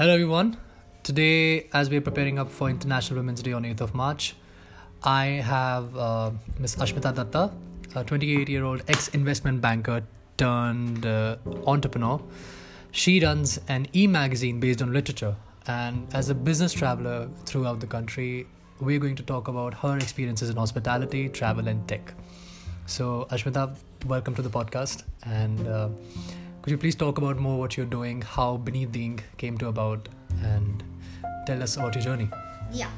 Hello, 0.00 0.14
everyone. 0.14 0.56
Today, 1.02 1.68
as 1.74 1.90
we're 1.90 2.00
preparing 2.00 2.38
up 2.38 2.50
for 2.50 2.70
International 2.70 3.18
Women's 3.18 3.42
Day 3.42 3.52
on 3.52 3.64
8th 3.64 3.82
of 3.82 3.94
March, 3.94 4.34
I 5.02 5.26
have 5.26 5.94
uh, 5.94 6.30
Ms. 6.58 6.76
Ashmita 6.76 7.14
Datta, 7.14 7.52
a 7.94 8.02
28 8.02 8.48
year 8.48 8.64
old 8.64 8.82
ex 8.88 9.08
investment 9.08 9.60
banker 9.60 10.02
turned 10.38 11.04
uh, 11.04 11.36
entrepreneur. 11.66 12.18
She 12.92 13.20
runs 13.20 13.60
an 13.68 13.88
e 13.94 14.06
magazine 14.06 14.58
based 14.58 14.80
on 14.80 14.90
literature, 14.94 15.36
and 15.66 16.08
as 16.14 16.30
a 16.30 16.34
business 16.34 16.72
traveler 16.72 17.28
throughout 17.44 17.80
the 17.80 17.86
country, 17.86 18.46
we're 18.80 19.00
going 19.00 19.16
to 19.16 19.22
talk 19.22 19.48
about 19.48 19.74
her 19.74 19.98
experiences 19.98 20.48
in 20.48 20.56
hospitality, 20.56 21.28
travel, 21.28 21.68
and 21.68 21.86
tech. 21.86 22.14
So, 22.86 23.26
Ashmita, 23.30 23.76
welcome 24.06 24.34
to 24.34 24.40
the 24.40 24.48
podcast. 24.48 25.02
And 25.26 25.68
uh, 25.68 25.90
could 26.62 26.70
you 26.70 26.78
please 26.78 26.94
talk 26.94 27.18
about 27.18 27.38
more 27.38 27.58
what 27.58 27.76
you're 27.76 27.86
doing, 27.86 28.20
how 28.22 28.56
Beneath 28.56 28.92
the 28.92 29.04
Ink 29.04 29.24
came 29.38 29.56
to 29.58 29.68
about, 29.68 30.08
and 30.42 30.82
tell 31.46 31.62
us 31.62 31.76
about 31.76 31.94
your 31.94 32.04
journey? 32.04 32.28
Yeah, 32.72 32.90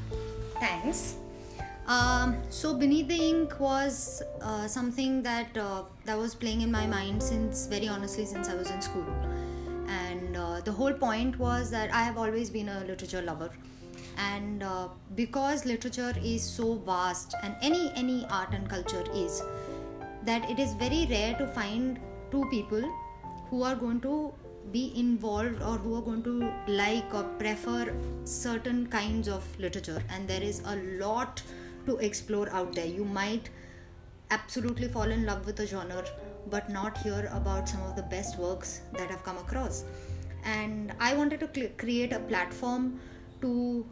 thanks. 0.59 1.15
Um, 1.85 2.37
so 2.49 2.73
beneath 2.73 3.09
the 3.09 3.21
ink 3.21 3.59
was 3.59 4.23
uh, 4.41 4.67
something 4.67 5.21
that 5.23 5.57
uh, 5.57 5.83
that 6.05 6.17
was 6.17 6.33
playing 6.33 6.61
in 6.61 6.71
my 6.71 6.87
mind 6.87 7.21
since 7.21 7.65
very 7.67 7.89
honestly 7.89 8.25
since 8.25 8.47
I 8.47 8.55
was 8.55 8.71
in 8.71 8.81
school, 8.81 9.05
and 9.87 10.37
uh, 10.37 10.61
the 10.61 10.71
whole 10.71 10.93
point 10.93 11.37
was 11.37 11.69
that 11.71 11.93
I 11.93 12.03
have 12.03 12.17
always 12.17 12.49
been 12.49 12.69
a 12.69 12.79
literature 12.85 13.21
lover, 13.21 13.49
and 14.17 14.63
uh, 14.63 14.87
because 15.15 15.65
literature 15.65 16.13
is 16.23 16.41
so 16.41 16.75
vast 16.75 17.35
and 17.43 17.53
any 17.61 17.91
any 17.97 18.25
art 18.29 18.53
and 18.53 18.69
culture 18.69 19.03
is, 19.13 19.43
that 20.23 20.49
it 20.49 20.59
is 20.59 20.73
very 20.75 21.05
rare 21.09 21.35
to 21.37 21.47
find 21.47 21.99
two 22.31 22.45
people 22.49 22.89
who 23.53 23.61
are 23.69 23.75
going 23.75 23.99
to 24.01 24.33
be 24.71 24.91
involved 24.99 25.61
or 25.61 25.77
who 25.77 25.95
are 25.95 26.01
going 26.01 26.23
to 26.27 26.51
like 26.67 27.13
or 27.13 27.23
prefer 27.41 27.93
certain 28.23 28.87
kinds 28.87 29.27
of 29.27 29.43
literature. 29.59 30.01
And 30.09 30.27
there 30.27 30.41
is 30.41 30.61
a 30.65 30.75
lot 31.03 31.43
to 31.85 31.97
explore 31.97 32.49
out 32.49 32.73
there. 32.73 32.87
You 32.87 33.05
might 33.05 33.51
absolutely 34.31 34.87
fall 34.87 35.11
in 35.17 35.25
love 35.27 35.45
with 35.45 35.59
a 35.59 35.67
genre 35.67 36.03
but 36.49 36.69
not 36.69 36.97
hear 36.97 37.29
about 37.31 37.69
some 37.69 37.83
of 37.83 37.95
the 37.95 38.01
best 38.01 38.39
works 38.39 38.81
that 38.93 39.11
have 39.11 39.23
come 39.23 39.37
across. 39.37 39.83
And 40.43 40.93
i 40.99 41.13
wanted 41.13 41.39
to 41.41 41.49
cl- 41.55 41.73
create 41.77 42.11
a 42.11 42.19
platform 42.31 42.99
to 43.41 43.85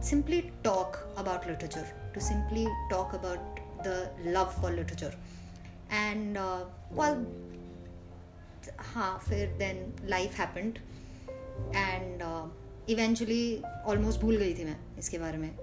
simply 0.00 0.52
talk 0.62 0.98
about 1.16 1.46
literature 1.46 1.86
to 2.14 2.20
simply 2.20 2.66
talk 2.90 3.14
about 3.14 3.60
the 3.82 4.10
love 4.24 4.54
for 4.60 4.70
literature. 4.70 5.14
And 5.90 6.36
uh, 6.36 6.64
well 6.90 7.24
हाँ 8.78 9.22
फिर 9.28 9.48
then 9.48 9.92
life 10.04 10.38
happened 10.38 10.78
and 11.76 12.22
eventually 12.90 13.62
almost 13.62 14.20
भूल 14.20 14.36
गई 14.36 14.54
थी 14.54 14.64
मैं 14.64 14.76
इसके 14.98 15.18
बारे 15.18 15.38
में 15.38 15.56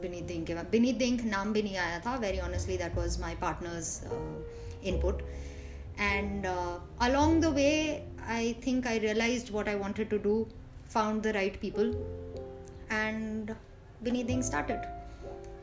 बिनीत 0.00 0.24
दिंग 0.24 0.46
के 0.46 0.54
बाद 0.54 0.66
बिनीत 0.66 0.96
दिंग 0.96 1.20
नाम 1.20 1.52
भी 1.52 1.62
नहीं 1.62 1.76
आया 1.76 1.98
था। 1.98 2.16
Very 2.16 2.38
honestly 2.38 2.76
that 2.76 2.94
was 2.94 3.20
my 3.20 3.34
partner's 3.34 4.04
input 4.84 5.22
and 6.00 6.46
along 7.00 7.42
the 7.42 7.46
way 7.46 8.06
I 8.26 8.52
think 8.66 8.86
I 8.86 8.98
realise 8.98 9.52
what 9.52 9.68
I 9.68 9.74
wanted 9.74 10.10
to 10.10 10.18
do 10.18 10.46
found 10.94 11.22
the 11.22 11.26
right 11.26 11.60
people 11.60 11.86
and 12.92 13.50
beneath 14.02 14.26
ink 14.26 14.42
started 14.42 14.96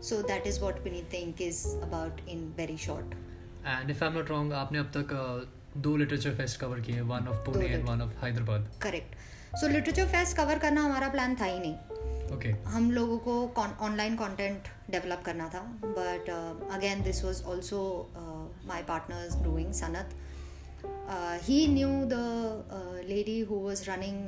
So 0.00 0.20
that 0.22 0.46
is 0.46 0.60
what 0.60 0.84
beneath 0.84 1.10
the 1.10 1.20
ink 1.26 1.40
is 1.40 1.64
about 1.82 2.20
in 2.26 2.52
very 2.56 2.76
short. 2.76 3.18
And 3.64 3.90
if 3.90 4.02
I'm 4.02 4.14
not 4.14 4.30
wrong, 4.30 4.52
आपने 4.52 4.78
अब 4.78 4.90
तक 4.96 5.12
uh, 5.22 5.80
दो 5.82 5.96
literature 5.96 6.34
fest 6.36 6.60
cover 6.60 6.80
किए 6.86 7.00
one 7.10 7.28
of 7.28 7.36
Pune 7.44 7.66
and 7.66 7.84
one 7.88 8.00
of 8.02 8.24
Hyderabad 8.24 8.68
correct 8.82 9.14
so 9.60 9.68
literature 9.68 10.06
fest 10.12 10.36
cover 10.36 10.58
करना 10.64 10.82
हमारा 10.82 11.08
plan 11.08 11.36
था 11.40 11.44
ही 11.44 11.58
नहीं. 11.58 11.74
Okay 12.36 12.48
हम 12.72 12.90
लोगों 12.90 13.18
को 13.28 13.64
ऑनलाइन 13.86 14.16
कंटेंट 14.16 14.68
डेवलप 14.90 15.22
करना 15.26 15.48
था 15.54 15.60
but 15.84 16.28
again 16.74 17.02
this 17.02 17.24
was 17.24 17.42
also 17.52 17.80
my 18.68 18.82
partner's 18.88 19.36
doing 19.44 19.72
Sanat 19.80 20.14
he 21.46 21.66
knew 21.68 21.88
the 22.12 23.04
lady 23.08 23.40
who 23.50 23.58
was 23.66 23.88
running 23.88 24.26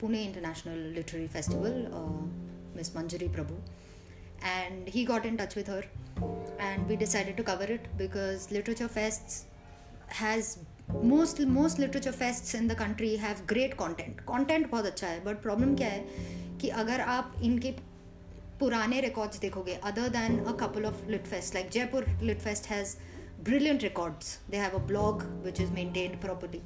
Pune 0.00 0.22
International 0.24 0.78
Literary 0.94 1.26
Festival 1.28 1.86
miss 2.76 2.96
Manjari 2.96 3.28
Prabhu 3.38 3.62
and 4.44 4.88
he 4.88 5.04
got 5.04 5.24
in 5.24 5.36
touch 5.36 5.54
with 5.54 5.66
her 5.66 5.82
and 6.60 6.86
we 6.86 6.96
decided 6.96 7.36
to 7.36 7.42
cover 7.42 7.64
it 7.64 7.86
because 7.96 8.50
literature 8.50 8.88
fests 8.88 9.44
has 10.08 10.58
most 11.02 11.40
most 11.40 11.78
literature 11.78 12.12
fests 12.12 12.54
in 12.54 12.68
the 12.68 12.74
country 12.74 13.16
have 13.16 13.46
great 13.46 13.76
content 13.76 14.20
content 14.26 14.70
बहुत 14.70 14.86
अच्छा 14.86 15.06
है 15.06 15.24
but 15.24 15.42
problem 15.46 15.76
क्या 15.76 15.88
है 15.88 16.04
कि 16.60 16.68
अगर 16.82 17.00
आप 17.00 17.34
इनके 17.44 17.70
पुराने 18.60 19.00
रिकॉर्ड्स 19.00 19.38
देखोगे 19.38 19.74
other 19.84 20.08
than 20.08 20.38
a 20.38 20.52
couple 20.60 20.84
of 20.86 21.08
lit 21.10 21.26
fest 21.26 21.54
like 21.54 21.70
Jaipur 21.70 22.06
lit 22.22 22.40
fest 22.40 22.66
has 22.70 22.96
brilliant 23.40 23.82
records 23.82 24.38
they 24.50 24.56
have 24.56 24.78
a 24.78 24.82
blog 24.86 25.22
which 25.44 25.60
is 25.60 25.72
maintained 25.72 26.20
properly 26.20 26.60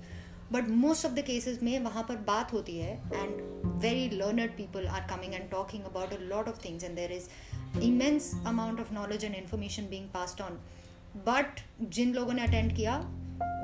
but 0.53 0.69
most 0.69 1.07
of 1.07 1.13
the 1.13 1.23
cases 1.23 1.63
में 1.63 1.79
वहाँ 1.81 2.03
पर 2.03 2.17
बात 2.17 2.53
होती 2.53 2.79
है 2.79 2.93
and 3.15 3.41
very 3.83 4.09
learned 4.11 4.57
people 4.57 4.87
are 4.87 5.07
coming 5.11 5.35
and 5.35 5.51
talking 5.51 5.85
about 5.85 6.13
a 6.13 6.19
lot 6.21 6.49
of 6.49 6.65
things 6.65 6.85
and 6.85 6.97
there 6.97 7.13
is 7.13 7.29
immense 7.83 8.33
amount 8.47 8.81
of 8.81 8.93
knowledge 8.95 9.25
and 9.25 9.35
information 9.35 9.83
being 9.83 10.09
passed 10.09 10.41
on 10.41 10.61
but 11.17 11.61
जिन 11.81 12.13
लोगों 12.15 12.33
ने 12.33 12.43
attend 12.43 12.77
किया, 12.77 12.97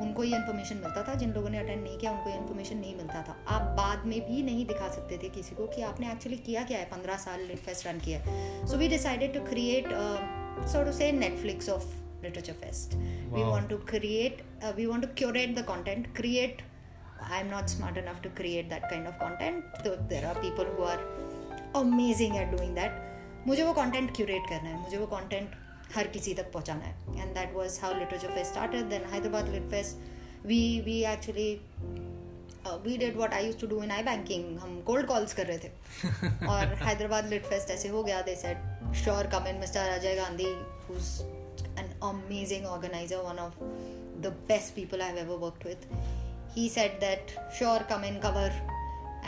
उनको 0.02 0.24
ये 0.24 0.36
इन्फॉर्मेशन 0.36 0.76
मिलता 0.76 1.02
था। 1.08 1.14
जिन 1.14 1.32
लोगों 1.32 1.50
ने 1.50 1.58
अटेंड 1.58 1.82
नहीं 1.82 1.98
किया, 1.98 2.12
उनको 2.12 2.30
ये 2.30 2.36
इन्फॉर्मेशन 2.36 2.76
नहीं 2.76 2.94
मिलता 2.96 3.22
था। 3.22 3.36
आप 3.48 3.62
बाद 3.76 4.06
में 4.06 4.20
भी 4.20 4.42
नहीं 4.42 4.66
दिखा 4.66 4.88
सकते 4.88 5.18
थे 5.18 5.28
किसी 5.28 5.54
को 5.54 5.66
कि 5.66 5.82
आपने 5.82 6.10
एक्चुअली 6.12 6.38
किया 6.38 6.62
क्या 6.62 6.78
है? 6.78 6.84
पंद्रह 6.84 7.16
साल 7.16 7.54
फेस्ट 7.66 7.86
रन 7.86 7.98
किया 7.98 8.18
है। 8.18 8.66
So 8.66 8.76
we 8.76 8.88
decided 8.88 9.34
to 9.34 9.40
create 9.40 9.88
so 10.72 10.84
to 10.84 10.92
say 10.92 11.12
Netflix 11.12 11.68
of 11.68 12.03
literature 12.26 12.58
fest 12.64 12.96
wow. 12.96 13.36
we 13.36 13.42
want 13.54 13.68
to 13.74 13.78
create 13.92 14.38
uh, 14.62 14.72
we 14.78 14.86
want 14.92 15.02
to 15.06 15.10
curate 15.20 15.54
the 15.60 15.66
content 15.72 16.14
create 16.20 16.62
i'm 17.36 17.50
not 17.56 17.70
smart 17.76 17.96
enough 18.04 18.20
to 18.26 18.30
create 18.40 18.68
that 18.74 18.88
kind 18.92 19.06
of 19.10 19.18
content 19.18 19.82
so 19.84 19.92
there 20.12 20.24
are 20.30 20.36
people 20.46 20.64
who 20.76 20.84
are 20.92 21.02
amazing 21.82 22.38
at 22.42 22.56
doing 22.56 22.72
that 22.80 22.94
mujhe 23.48 23.62
wo 23.68 23.74
content 23.82 24.16
curate 24.18 24.48
karna 24.52 24.72
hai 24.72 24.80
mujhe 24.84 24.98
wo 25.04 25.08
content 25.16 25.60
har 25.96 26.04
kisi 26.16 26.34
tak 26.40 26.50
pahunchana 26.56 26.90
hai 26.90 27.22
and 27.24 27.40
that 27.40 27.56
was 27.60 27.78
how 27.84 27.92
literature 28.00 28.32
fest 28.38 28.50
started 28.56 28.90
then 28.94 29.06
hyderabad 29.14 29.52
lit 29.54 29.68
fest 29.76 29.96
we 30.50 30.60
we 30.88 30.96
actually 31.14 31.50
uh, 32.66 32.78
we 32.86 32.96
did 33.04 33.16
what 33.22 33.32
i 33.38 33.42
used 33.48 33.60
to 33.64 33.68
do 33.74 33.80
in 33.86 33.92
i 33.98 34.02
banking 34.10 34.44
hum 34.64 34.74
cold 34.90 35.06
calls 35.12 35.34
kar 35.40 35.46
rahe 35.52 35.60
the 35.66 35.70
aur 36.54 36.64
hyderabad 36.88 37.30
lit 37.34 37.46
fest 37.52 37.72
aise 37.76 37.86
ho 37.96 38.02
gaya 38.10 38.22
they 38.30 38.38
said 38.44 38.92
sure 39.04 39.24
come 39.36 39.48
in 39.52 39.64
mr 39.64 39.86
rajay 39.92 40.14
gandhi 40.22 40.50
who's 40.86 41.10
amazing 42.10 42.66
organizer 42.76 43.22
one 43.22 43.38
of 43.38 43.52
the 44.26 44.30
best 44.52 44.74
people 44.78 45.02
I've 45.08 45.18
ever 45.24 45.36
worked 45.46 45.64
with 45.70 45.86
he 46.54 46.68
said 46.68 47.00
that 47.00 47.32
sure 47.58 47.80
come 47.92 48.04
in 48.04 48.20
cover 48.20 48.50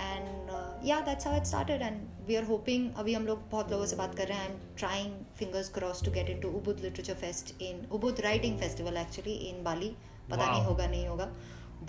and 0.08 0.50
uh, 0.50 0.62
yeah 0.82 1.02
that's 1.08 1.24
how 1.24 1.34
it 1.40 1.46
started 1.46 1.80
and 1.82 2.08
we 2.28 2.36
are 2.40 2.44
hoping 2.50 2.88
अभी 3.02 3.14
हम 3.14 3.26
लोग 3.26 3.42
बहुत 3.50 3.70
लोगों 3.72 3.86
से 3.92 3.96
बात 3.96 4.14
कर 4.16 4.28
रहे 4.28 4.38
हैं 4.38 4.48
I'm 4.50 4.58
trying 4.82 5.12
fingers 5.42 5.68
crossed 5.78 6.04
to 6.08 6.14
get 6.18 6.28
into 6.36 6.48
Ubud 6.60 6.82
Literature 6.86 7.18
Fest 7.24 7.54
in 7.68 7.86
Ubud 7.98 8.22
Writing 8.26 8.58
Festival 8.64 8.98
actually 9.04 9.36
in 9.50 9.62
Bali 9.68 9.94
पता 10.30 10.42
Wow. 10.46 10.52
नहीं 10.52 10.64
होगा 10.64 10.86
नहीं 10.96 11.06
होगा 11.08 11.30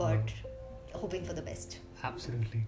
but 0.03 0.35
hoping 1.03 1.25
for 1.31 1.33
the 1.41 1.47
best 1.51 1.79
Absolutely. 2.11 2.63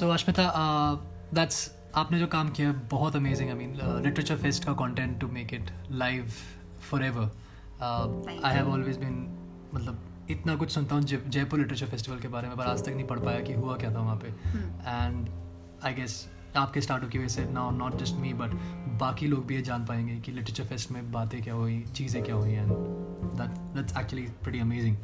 So 0.00 0.06
Ashmita 0.06 0.44
uh, 0.52 0.98
that's 1.38 1.68
आपने 1.94 2.18
जो 2.18 2.26
काम 2.26 2.50
किया 2.50 2.68
है, 2.68 2.88
बहुत 2.88 3.16
amazing 3.16 3.50
I 3.50 3.56
mean 3.56 3.72
literature 4.04 4.36
fest 4.36 4.64
का 4.64 4.72
content 4.72 5.20
to 5.20 5.28
make 5.28 5.54
it 5.54 5.70
live 5.90 6.30
forever 7.04 7.30
I 8.44 8.54
have 8.54 8.70
always 8.70 8.96
been 8.96 9.16
मतलब 9.74 10.26
इतना 10.30 10.56
कुछ 10.56 10.70
सुनता 10.70 10.94
हूँ 10.94 11.02
जयपुर 11.02 11.58
लिटरेचर 11.58 11.86
फेस्टिवल 11.86 12.18
के 12.18 12.28
बारे 12.28 12.48
में 12.48 12.56
पर 12.56 12.64
आज 12.64 12.82
तक 12.82 12.88
नहीं 12.88 13.06
पढ़ 13.06 13.18
पाया 13.18 13.40
कि 13.40 13.52
हुआ 13.52 13.76
क्या 13.76 13.94
था 13.94 13.98
वहाँ 13.98 14.16
पे. 14.16 14.28
एंड 14.90 15.28
आई 15.84 15.94
गेस 15.94 16.28
आपके 16.56 16.80
स्टार्टअप 16.80 17.10
की 17.10 17.18
वजह 17.18 17.28
से 17.28 17.44
now 17.44 17.70
not 17.70 17.96
just 17.96 18.14
me 18.14 18.32
but 18.32 18.50
बाकी 19.00 19.26
लोग 19.26 19.46
भी 19.46 19.54
ये 19.54 19.62
जान 19.62 19.86
पाएँगे 19.86 20.20
कि 20.20 20.32
लिटरेचर 20.32 20.64
फेस्ट 20.64 20.90
में 20.90 21.12
बातें 21.12 21.42
क्या 21.42 21.54
हुई 21.54 21.80
चीज़ें 21.80 22.24
क्या 22.24 22.34
हुई 22.34 22.50
and 22.50 22.68
that 22.68 23.50
that's 23.76 23.96
actually 23.96 24.26
pretty 24.26 24.60
amazing 24.60 24.96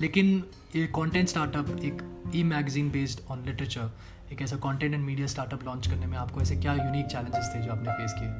लेकिन 0.00 0.44
ये 0.76 0.86
कंटेंट 0.86 1.28
स्टार्टअप 1.28 1.68
एक 1.68 2.22
e 2.36 2.42
magazine 2.42 2.90
based 2.90 3.20
on 3.30 3.44
literature 3.46 3.90
एक 4.32 4.42
ऐसा 4.42 4.56
content 4.56 4.94
and 4.94 5.04
media 5.04 5.26
startup 5.26 5.64
launch 5.64 5.86
करने 5.86 6.06
में 6.06 6.18
आपको 6.18 6.40
ऐसे 6.40 6.56
क्या 6.56 6.72
यूनिक 6.74 7.06
चैलेंजेस 7.06 7.52
थे 7.54 7.60
जो 7.60 7.72
आपने 7.72 7.92
फेस 7.92 8.14
किए? 8.18 8.30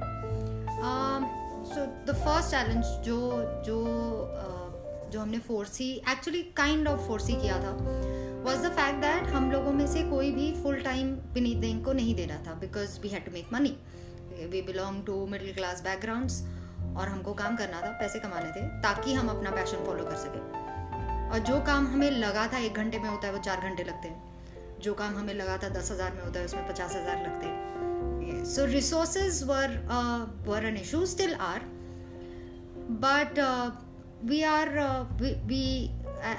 So 1.64 1.80
the 2.06 2.24
first 2.24 2.48
challenge 2.50 3.04
जो 3.06 3.18
जो 3.66 3.76
uh, 4.36 5.12
जो 5.12 5.20
हमने 5.20 5.38
फोर्सी 5.38 5.92
एक्चुअली 5.92 6.42
काइंड 6.42 6.88
ऑफ़ 6.88 7.00
फोर्सी 7.00 7.34
किया 7.34 7.54
था 7.54 7.70
वॉज़ 8.42 8.66
द 8.66 8.70
फैक्ट 8.70 8.98
दैट 9.00 9.24
हम 9.24 9.52
लोगों 9.52 9.72
में 9.72 9.86
से 9.86 10.02
कोई 10.02 10.30
भी 10.30 10.62
फुल 10.62 10.80
टाइम 10.80 11.18
विनीत 11.32 11.58
देंग 11.58 11.84
को 11.84 11.92
नहीं 11.92 12.14
दे 12.14 12.26
रहा 12.26 12.38
था 12.38 12.54
because 12.54 13.00
we 13.00 13.08
had 13.08 13.24
to 13.24 13.32
make 13.32 13.48
money 13.52 13.76
we 14.46 14.62
belong 14.62 15.06
to 15.06 15.26
middle 15.26 15.54
class 15.54 15.82
backgrounds 15.82 16.42
और 16.96 17.08
हमको 17.08 17.34
काम 17.34 17.56
करना 17.56 17.80
था 17.80 17.90
पैसे 17.90 18.18
कमाने 18.18 18.50
थे 18.50 18.66
ताकि 18.66 19.14
हम 19.14 19.28
अपना 19.28 19.50
पैशन 19.50 19.86
फॉलो 19.86 20.04
कर 20.04 20.16
सकें। 20.16 21.30
और 21.30 21.38
जो 21.38 21.60
काम 21.60 21.86
हमें 21.86 22.10
लगा 22.10 22.46
था 22.46 22.58
एक 22.58 22.74
घंटे 22.74 22.98
में 22.98 23.10
होता 23.10 23.26
है 23.26 23.32
वो 23.32 23.38
चार 23.38 23.60
घंटे 23.60 23.84
लगते 23.84 24.08
हैं। 24.08 24.33
जो 24.84 24.94
काम 24.94 25.16
हमें 25.18 25.34
लगा 25.34 25.56
था 25.62 25.68
दस 25.74 25.90
हज़ार 25.90 26.12
में 26.14 26.22
होता 26.24 26.38
है 26.38 26.44
उसमें 26.46 26.66
पचास 26.68 26.96
हज़ार 26.96 27.22
लगते 27.22 27.46
हैं 27.46 28.44
so 28.54 28.64
resources 28.72 29.42
were 29.48 29.76
were 30.46 30.66
an 30.66 30.76
issue 30.76 31.04
still 31.06 31.34
are 31.34 31.72
uh, 33.38 33.70
uh, 34.78 35.04
we, 35.20 35.30
we 35.48 35.90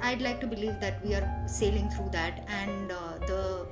i'd 0.10 0.22
like 0.22 0.40
to 0.42 0.48
believe 0.48 0.76
that 0.80 1.04
we 1.06 1.16
are 1.16 1.28
sailing 1.48 1.90
through 1.90 2.10
that 2.12 2.48
and 2.60 2.92
uh, 2.92 3.00
the 3.28 3.66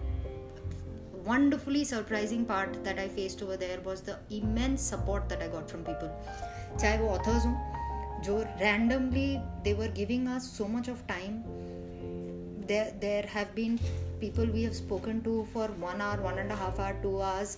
wonderfully 1.26 1.84
surprising 1.84 2.44
part 2.46 2.84
that 2.84 3.00
i 3.00 3.08
faced 3.08 3.42
over 3.44 3.58
there 3.58 3.80
was 3.82 4.02
the 4.02 4.18
immense 4.30 4.82
support 4.94 5.30
that 5.30 5.42
i 5.42 5.48
got 5.48 5.70
from 5.70 5.86
people 5.92 6.10
चाहे 6.80 6.98
वो 6.98 7.08
authors 7.10 7.46
हों 7.46 8.22
जो 8.26 8.38
they 9.64 9.74
were 9.74 9.92
giving 10.02 10.28
us 10.28 10.50
so 10.60 10.68
much 10.68 10.88
of 10.88 11.06
time 11.08 11.44
there 12.68 12.92
there 13.00 13.26
have 13.28 13.56
people 14.24 14.50
we 14.50 14.64
have 14.64 14.74
spoken 14.74 15.20
to 15.20 15.42
for 15.54 15.78
one 15.80 16.02
hour 16.02 16.24
one 16.24 16.40
and 16.40 16.52
half 16.52 16.82
hour 16.82 17.02
two 17.04 17.18
hours 17.20 17.58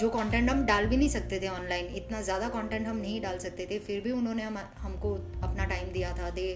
जो 0.00 0.08
content 0.10 0.50
हम 0.50 0.64
डाल 0.66 0.86
भी 0.86 0.96
नहीं 0.96 1.08
सकते 1.08 1.38
थे 1.40 1.48
ऑनलाइन 1.48 1.94
इतना 1.96 2.20
ज़्यादा 2.22 2.48
कंटेंट 2.48 2.86
हम 2.86 2.96
नहीं 2.96 3.20
डाल 3.20 3.38
सकते 3.38 3.66
थे, 3.70 3.78
फिर 3.78 4.00
भी 4.00 4.10
उन्होंने 4.12 4.42
हम, 4.42 4.58
हमको 4.78 5.12
अपना 5.14 5.64
टाइम 5.64 5.92
दिया 5.92 6.10
था। 6.18 6.30
They 6.30 6.46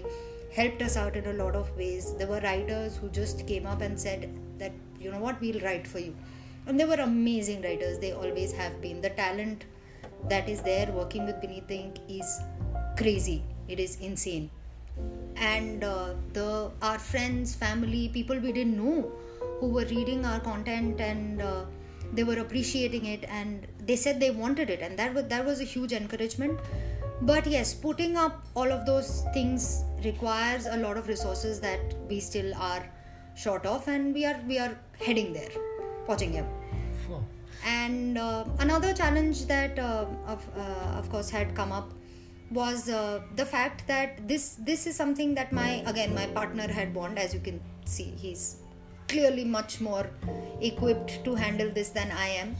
help 0.57 0.81
us 0.83 0.97
out 0.97 1.15
in 1.17 1.23
a 1.23 1.31
lot 1.33 1.55
of 1.55 1.69
ways 1.73 2.05
they 2.19 2.25
were 2.25 2.41
writers 2.41 3.01
who 3.03 3.09
just 3.15 3.45
came 3.47 3.65
up 3.69 3.81
and 3.81 3.97
said 3.97 4.25
that 4.59 5.01
you 5.01 5.11
know 5.11 5.19
what 5.19 5.41
we'll 5.41 5.59
write 5.59 5.87
for 5.87 6.01
you 6.01 6.11
and 6.69 6.77
they 6.77 6.83
were 6.83 6.99
amazing 6.99 7.63
writers 7.63 7.97
they 7.97 8.11
always 8.13 8.53
have 8.55 8.79
been 8.81 9.01
the 9.01 9.13
talent 9.19 9.63
that 10.25 10.49
is 10.49 10.61
there 10.63 10.91
working 10.91 11.25
with 11.25 11.35
beneath 11.45 11.61
ink 11.69 12.05
is 12.09 12.35
crazy 12.99 13.41
it 13.71 13.79
is 13.79 14.01
insane 14.25 14.49
and 15.39 15.83
the 16.37 16.49
our 16.83 16.97
friends 16.99 17.55
family 17.57 18.07
people 18.13 18.39
we 18.39 18.51
don't 18.53 18.75
know 18.77 18.99
who 19.59 19.69
were 19.69 19.85
reading 19.85 20.25
our 20.25 20.39
content 20.39 20.99
and 20.99 21.41
uh, 21.41 21.65
they 22.13 22.23
were 22.23 22.39
appreciating 22.39 23.05
it 23.05 23.25
and 23.29 23.67
they 23.79 23.95
said 23.95 24.19
they 24.19 24.31
wanted 24.31 24.69
it 24.69 24.81
and 24.81 24.97
that 24.97 25.13
was 25.13 25.25
that 25.25 25.45
was 25.45 25.61
a 25.61 25.63
huge 25.63 25.93
encouragement. 25.93 26.59
But 27.21 27.47
yes 27.47 27.73
putting 27.73 28.15
up 28.15 28.45
all 28.55 28.71
of 28.71 28.85
those 28.85 29.25
things 29.33 29.83
requires 30.03 30.65
a 30.65 30.77
lot 30.77 30.97
of 30.97 31.07
resources 31.07 31.59
that 31.59 31.93
we 32.07 32.19
still 32.19 32.53
are 32.55 32.83
short 33.35 33.65
of 33.65 33.87
and 33.87 34.13
we 34.13 34.25
are 34.25 34.39
we 34.47 34.57
are 34.59 34.77
heading 34.99 35.33
there 35.33 35.51
watching 36.07 36.31
him 36.31 36.45
and 37.65 38.17
uh, 38.17 38.45
another 38.59 38.93
challenge 38.93 39.45
that 39.47 39.77
uh, 39.77 40.05
of, 40.27 40.45
uh, 40.57 40.97
of 40.97 41.09
course 41.09 41.29
had 41.29 41.53
come 41.55 41.71
up 41.71 41.91
was 42.51 42.89
uh, 42.89 43.21
the 43.35 43.45
fact 43.45 43.85
that 43.87 44.27
this 44.27 44.55
this 44.55 44.87
is 44.87 44.95
something 44.95 45.35
that 45.35 45.51
my 45.51 45.83
again 45.85 46.13
my 46.15 46.25
partner 46.27 46.67
had 46.67 46.93
warned 46.93 47.19
as 47.19 47.33
you 47.33 47.39
can 47.39 47.61
see 47.85 48.11
he's 48.17 48.57
clearly 49.08 49.44
much 49.44 49.80
more 49.80 50.06
equipped 50.60 51.24
to 51.24 51.34
handle 51.34 51.70
this 51.70 51.90
than 51.90 52.10
i 52.10 52.28
am 52.28 52.56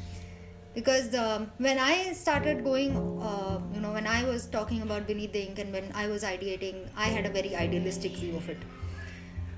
because 0.74 1.14
um, 1.14 1.50
when 1.58 1.78
I 1.78 2.12
started 2.12 2.64
going, 2.64 2.96
uh, 3.22 3.60
you 3.72 3.80
know, 3.80 3.92
when 3.92 4.06
I 4.08 4.24
was 4.24 4.46
talking 4.46 4.82
about 4.82 5.06
Beneath 5.06 5.32
the 5.32 5.46
Ink 5.46 5.60
and 5.60 5.72
when 5.72 5.90
I 5.94 6.08
was 6.08 6.24
ideating, 6.24 6.88
I 6.96 7.04
had 7.04 7.26
a 7.26 7.30
very 7.30 7.54
idealistic 7.54 8.16
view 8.16 8.36
of 8.36 8.48
it. 8.48 8.58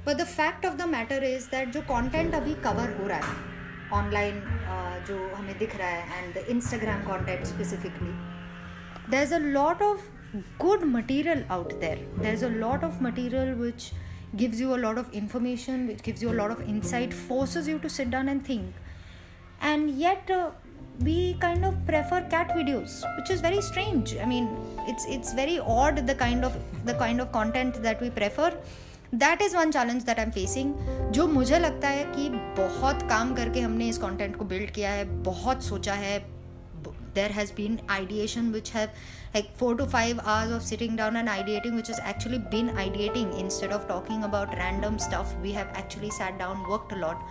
But 0.05 0.19
the 0.19 0.27
fact 0.27 0.65
of 0.65 0.77
the 0.79 0.87
matter 0.87 1.19
is 1.23 1.49
that 1.49 1.73
जो 1.73 1.87
content 1.87 2.35
अभी 2.35 2.55
cover 2.63 2.87
हो 2.99 3.07
रहा 3.09 3.19
है 3.19 3.91
online 4.01 4.43
uh, 4.75 5.07
जो 5.09 5.17
हमें 5.37 5.59
दिख 5.59 5.77
रहा 5.77 5.89
है 5.89 6.19
and 6.19 6.35
the 6.35 6.45
Instagram 6.55 7.05
content 7.07 7.47
specifically, 7.47 8.15
there's 9.09 9.33
a 9.33 9.41
lot 9.57 9.81
of 9.81 10.03
good 10.59 10.87
material 10.87 11.43
out 11.49 11.81
there. 11.81 11.99
There's 12.19 12.43
a 12.43 12.51
lot 12.51 12.85
of 12.85 13.01
material 13.01 13.55
which 13.57 13.93
gives 14.36 14.60
you 14.60 14.74
a 14.76 14.78
lot 14.78 14.98
of 14.98 15.12
information, 15.14 15.88
which 15.88 16.04
gives 16.04 16.22
you 16.22 16.32
a 16.32 16.38
lot 16.42 16.52
of 16.52 16.62
insight, 16.68 17.14
forces 17.14 17.68
you 17.68 17.80
to 17.80 17.90
sit 17.90 18.10
down 18.10 18.30
and 18.30 18.46
think 18.46 18.74
and 19.62 19.92
yet 19.92 20.30
uh, 20.30 20.50
we 21.00 21.36
kind 21.40 21.64
of 21.64 21.74
prefer 21.86 22.22
cat 22.30 22.50
videos 22.50 23.04
which 23.18 23.30
is 23.30 23.42
very 23.42 23.62
strange 23.62 24.16
i 24.18 24.26
mean 24.26 24.48
it's 24.88 25.06
it's 25.06 25.34
very 25.34 25.60
odd 25.60 26.06
the 26.08 26.16
kind 26.16 26.44
of 26.44 26.56
the 26.86 26.94
kind 26.96 27.22
of 27.22 27.32
content 27.32 27.82
that 27.82 28.02
we 28.02 28.10
prefer 28.10 28.52
that 29.14 29.42
is 29.42 29.54
one 29.54 29.72
challenge 29.72 30.04
that 30.04 30.20
i'm 30.20 30.32
facing 30.32 30.74
जो 31.12 31.28
मुझे 31.28 31.60
लगता 31.60 31.88
है 31.90 32.04
कि 32.16 32.30
बहुत 32.58 33.02
काम 33.10 33.34
करके 33.36 33.62
हमने 33.62 33.88
इस 33.90 33.98
कंटेंट 33.98 34.36
को 34.36 34.46
बिल्ड 34.46 34.72
किया 34.72 34.92
है 34.92 35.06
बहुत 35.24 35.64
सोचा 35.64 35.94
है 35.94 36.18
there 37.14 37.30
has 37.30 37.52
been 37.52 37.82
ideation 37.90 38.52
which 38.52 38.70
have 38.70 38.92
like 39.34 39.56
four 39.58 39.76
to 39.76 39.86
five 39.86 40.20
hours 40.24 40.52
of 40.52 40.64
sitting 40.64 40.96
down 40.96 41.16
and 41.16 41.28
ideating 41.28 41.76
which 41.76 41.88
has 41.88 42.00
actually 42.00 42.40
been 42.40 42.70
ideating. 42.70 43.38
Instead 43.40 43.72
of 43.72 43.88
talking 43.88 44.24
about 44.24 44.56
random 44.56 45.00
stuff 45.00 45.36
we 45.42 45.52
have 45.52 45.68
actually 45.74 46.10
sat 46.10 46.38
down 46.38 46.68
worked 46.70 46.92
a 46.92 46.96
lot. 46.96 47.22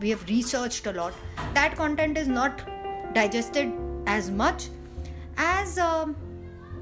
We 0.00 0.10
have 0.10 0.28
researched 0.28 0.86
a 0.86 0.92
lot. 0.92 1.14
That 1.54 1.76
content 1.76 2.18
is 2.18 2.28
not 2.28 2.62
digested 3.14 3.72
as 4.06 4.30
much 4.30 4.68
as 5.36 5.78
um, 5.78 6.16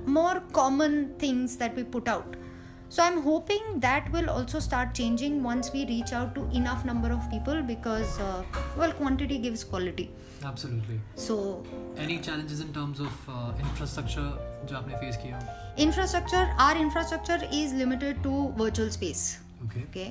more 0.07 0.43
common 0.53 1.15
things 1.19 1.57
that 1.57 1.75
we 1.77 1.85
put 1.85 2.09
out 2.09 2.37
so 2.90 3.04
i'm 3.04 3.22
hoping 3.28 3.64
that 3.86 4.10
will 4.16 4.30
also 4.30 4.60
start 4.60 4.94
changing 5.00 5.42
once 5.44 5.72
we 5.76 5.86
reach 5.92 6.12
out 6.14 6.36
to 6.36 6.44
enough 6.60 6.84
number 6.90 7.12
of 7.16 7.30
people 7.32 7.62
because 7.70 8.20
uh, 8.20 8.44
well 8.78 8.92
quantity 9.02 9.38
gives 9.48 9.64
quality 9.64 10.08
Absolutely. 10.44 11.00
so 11.16 11.36
Any 11.98 12.16
challenges 12.20 12.60
in 12.64 12.72
terms 12.74 13.00
of 13.00 13.14
uh, 13.30 13.52
infrastructure 13.68 14.28
जो 14.70 14.76
आपने 14.78 15.00
face 15.04 15.18
किया 15.24 15.40
हो? 15.40 15.82
infrastructure 15.88 16.44
our 16.66 16.76
infrastructure 16.84 17.40
is 17.62 17.74
limited 17.82 18.22
to 18.28 18.34
virtual 18.62 18.92
space 19.00 19.24
Okay. 19.66 19.84
okay 19.90 20.08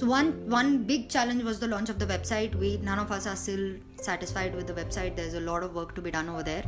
so 0.00 0.06
one 0.12 0.30
one 0.54 0.72
big 0.90 1.08
challenge 1.16 1.42
was 1.50 1.58
the 1.64 1.68
launch 1.74 1.88
of 1.94 1.98
the 2.04 2.08
website 2.14 2.54
we 2.64 2.70
none 2.88 2.98
of 3.04 3.10
us 3.18 3.26
are 3.32 3.36
still 3.44 3.64
satisfied 4.08 4.54
with 4.60 4.66
the 4.72 4.74
website 4.80 5.16
there's 5.20 5.38
a 5.42 5.44
lot 5.50 5.62
of 5.68 5.74
work 5.80 5.94
to 6.00 6.02
be 6.08 6.10
done 6.18 6.28
over 6.34 6.42
there 6.50 6.64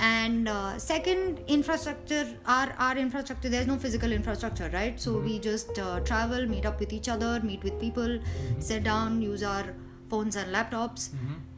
and 0.00 0.48
uh, 0.48 0.78
second 0.78 1.40
infrastructure 1.46 2.26
our 2.46 2.74
our 2.78 2.96
infrastructure 2.96 3.50
there's 3.54 3.66
no 3.66 3.76
physical 3.76 4.12
infrastructure 4.12 4.70
right? 4.72 4.98
So 4.98 5.18
we 5.18 5.38
just 5.38 5.78
uh, 5.78 6.00
travel 6.00 6.46
meet 6.46 6.64
up 6.64 6.80
with 6.80 6.92
each 6.92 7.08
other 7.08 7.40
meet 7.42 7.62
with 7.62 7.78
people 7.80 8.18
sit 8.58 8.84
down 8.84 9.20
use 9.20 9.42
our 9.42 9.74
phones 10.08 10.36
and 10.36 10.54
laptops 10.54 11.10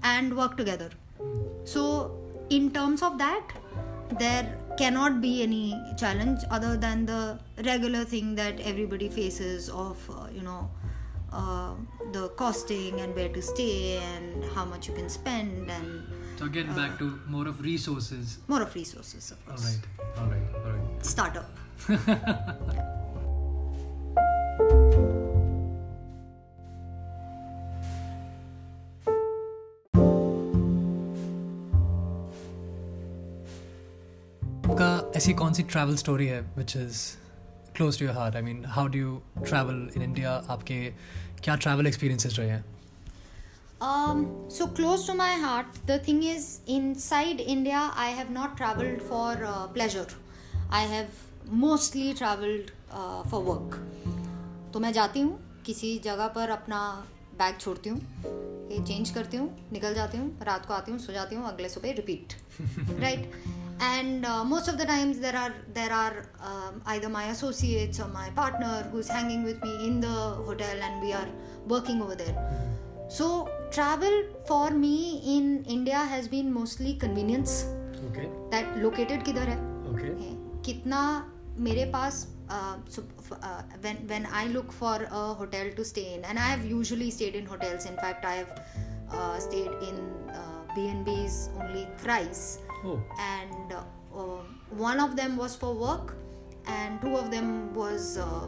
and 0.02 0.37
work 0.37 0.57
together. 0.57 0.90
So 1.64 2.19
in 2.50 2.71
terms 2.73 3.02
of 3.02 3.16
that 3.19 3.52
there 4.19 4.59
cannot 4.76 5.21
be 5.21 5.43
any 5.43 5.81
challenge 5.97 6.40
other 6.50 6.76
than 6.76 7.07
the 7.07 7.38
regular 7.64 8.05
thing 8.05 8.35
that 8.35 8.61
everybody 8.61 9.09
faces 9.09 9.69
of 9.71 10.11
uh, 10.11 10.26
you 10.35 10.43
know 10.43 10.71
uh, 11.33 11.75
the 12.12 12.28
costing 12.31 13.00
and 13.00 13.14
where 13.14 13.28
to 13.28 13.40
stay 13.40 13.99
and 13.99 14.45
how 14.55 14.64
much 14.64 14.88
you 14.88 14.95
can 14.95 15.09
spend 15.09 15.71
and 15.71 16.02
So 16.39 16.47
again, 16.47 16.75
back 16.75 16.99
to 16.99 17.09
more 17.29 17.47
of 17.49 17.61
resources. 17.61 18.39
more 18.49 18.62
of 18.62 18.75
resources 18.75 19.31
of 19.33 19.39
All 19.39 19.57
course 19.57 19.67
right. 19.67 19.85
All 20.19 20.27
right. 20.27 20.47
All 20.65 20.73
right. 20.73 21.05
startup 21.05 21.49
ऐसी 35.17 35.33
कौन 35.39 35.53
सी 35.53 35.62
travel 35.62 35.97
story 35.97 36.27
है 36.27 36.41
which 36.57 36.77
is 36.77 37.01
close 37.77 37.99
to 37.99 38.05
your 38.05 38.15
heart 38.17 38.37
I 38.37 38.43
mean 38.43 38.65
how 38.77 38.87
do 38.95 38.99
you 38.99 39.21
travel 39.39 39.77
in 39.97 40.03
India 40.03 40.31
आपके 40.51 40.79
क्या 41.45 41.55
travel 41.57 41.87
experiences 41.87 42.39
रहे 42.39 42.49
हैं 42.49 42.65
Um, 43.83 44.45
so 44.49 44.69
close 44.69 45.05
to 45.07 45.15
my 45.15 45.33
heart. 45.33 45.67
The 45.87 45.99
thing 45.99 46.23
is, 46.23 46.61
inside 46.69 47.41
India, 47.41 47.91
I 47.97 48.11
have 48.11 48.31
not 48.31 48.57
traveled 48.57 49.03
for 49.03 49.31
uh, 49.45 49.67
pleasure. 49.69 50.07
I 50.71 50.83
have 50.83 51.11
mostly 51.51 52.15
traveled 52.15 52.71
uh, 52.93 53.25
for 53.25 53.41
work. 53.41 53.79
तो 54.73 54.81
मैं 54.81 54.93
जाती 54.93 55.21
हूँ 55.21 55.62
किसी 55.67 55.99
जगह 56.05 56.29
पर 56.37 56.51
अपना 56.51 56.79
बैग 57.39 57.59
छोड़ती 57.61 57.91
हूँ 57.91 57.99
ये 58.71 58.79
चेंज 58.87 59.11
करती 59.15 59.37
हूँ 59.37 59.49
निकल 59.73 59.95
जाती 59.95 60.19
हूँ 60.19 60.31
रात 60.47 60.67
को 60.67 60.75
आती 60.75 60.93
हूँ 60.93 60.99
सो 60.99 61.12
जाती 61.12 61.37
हूँ 61.37 61.47
अगले 61.49 61.69
सुबह 61.69 61.93
repeat 61.99 62.35
right 63.01 63.33
and 63.85 64.25
uh, 64.25 64.45
most 64.45 64.69
of 64.69 64.77
the 64.79 64.85
times 64.89 65.19
there 65.19 65.37
are 65.37 65.53
there 65.77 65.93
are 65.93 66.27
um, 66.49 66.81
either 66.93 67.09
my 67.15 67.25
associates 67.31 68.03
or 68.05 68.07
my 68.12 68.29
partner 68.37 68.75
who's 68.93 69.09
hanging 69.09 69.43
with 69.49 69.65
me 69.65 69.73
in 69.87 69.99
the 70.05 70.19
hotel 70.51 70.85
and 70.89 71.03
we 71.07 71.12
are 71.21 71.27
working 71.75 72.01
over 72.05 72.15
there 72.15 72.37
so 73.17 73.27
travel 73.75 74.15
for 74.48 74.70
me 74.72 74.96
in 75.36 75.46
india 75.75 76.00
has 76.13 76.27
been 76.34 76.50
mostly 76.56 76.94
convenience 77.03 77.53
okay 78.08 78.25
that 78.53 78.74
located 78.86 79.24
किधर 79.29 79.50
है 79.50 79.58
okay 79.91 80.10
है, 80.24 80.32
कितना 80.65 81.00
मेरे 81.67 81.86
पास 81.94 82.25
uh, 82.56 82.75
so, 82.96 83.03
uh, 83.41 83.62
when 83.82 83.98
when 84.12 84.25
I 84.41 84.48
look 84.48 84.72
for 84.72 84.96
a 85.22 85.24
hotel 85.39 85.72
to 85.77 85.86
stay 85.86 86.03
in, 86.13 86.24
and 86.25 86.39
I 86.39 86.46
have 86.51 86.65
usually 86.65 87.10
stayed 87.12 87.36
in 87.36 87.46
hotels. 87.46 87.86
In 87.86 87.98
fact, 88.03 88.25
I 88.25 88.36
have 88.36 88.51
uh, 89.12 89.39
stayed 89.39 89.72
in 89.88 89.98
uh, 90.29 90.62
B&Bs 90.75 91.39
only 91.62 91.88
thrice, 91.98 92.60
Oh, 92.86 93.00
and 93.20 93.74
uh, 93.74 93.82
uh, 94.15 94.41
one 94.86 95.00
of 95.08 95.15
them 95.17 95.36
was 95.38 95.56
for 95.56 95.74
work, 95.74 96.15
and 96.67 97.01
two 97.01 97.15
of 97.17 97.32
them 97.32 97.74
was 97.74 98.17
uh, 98.17 98.24
uh, 98.27 98.48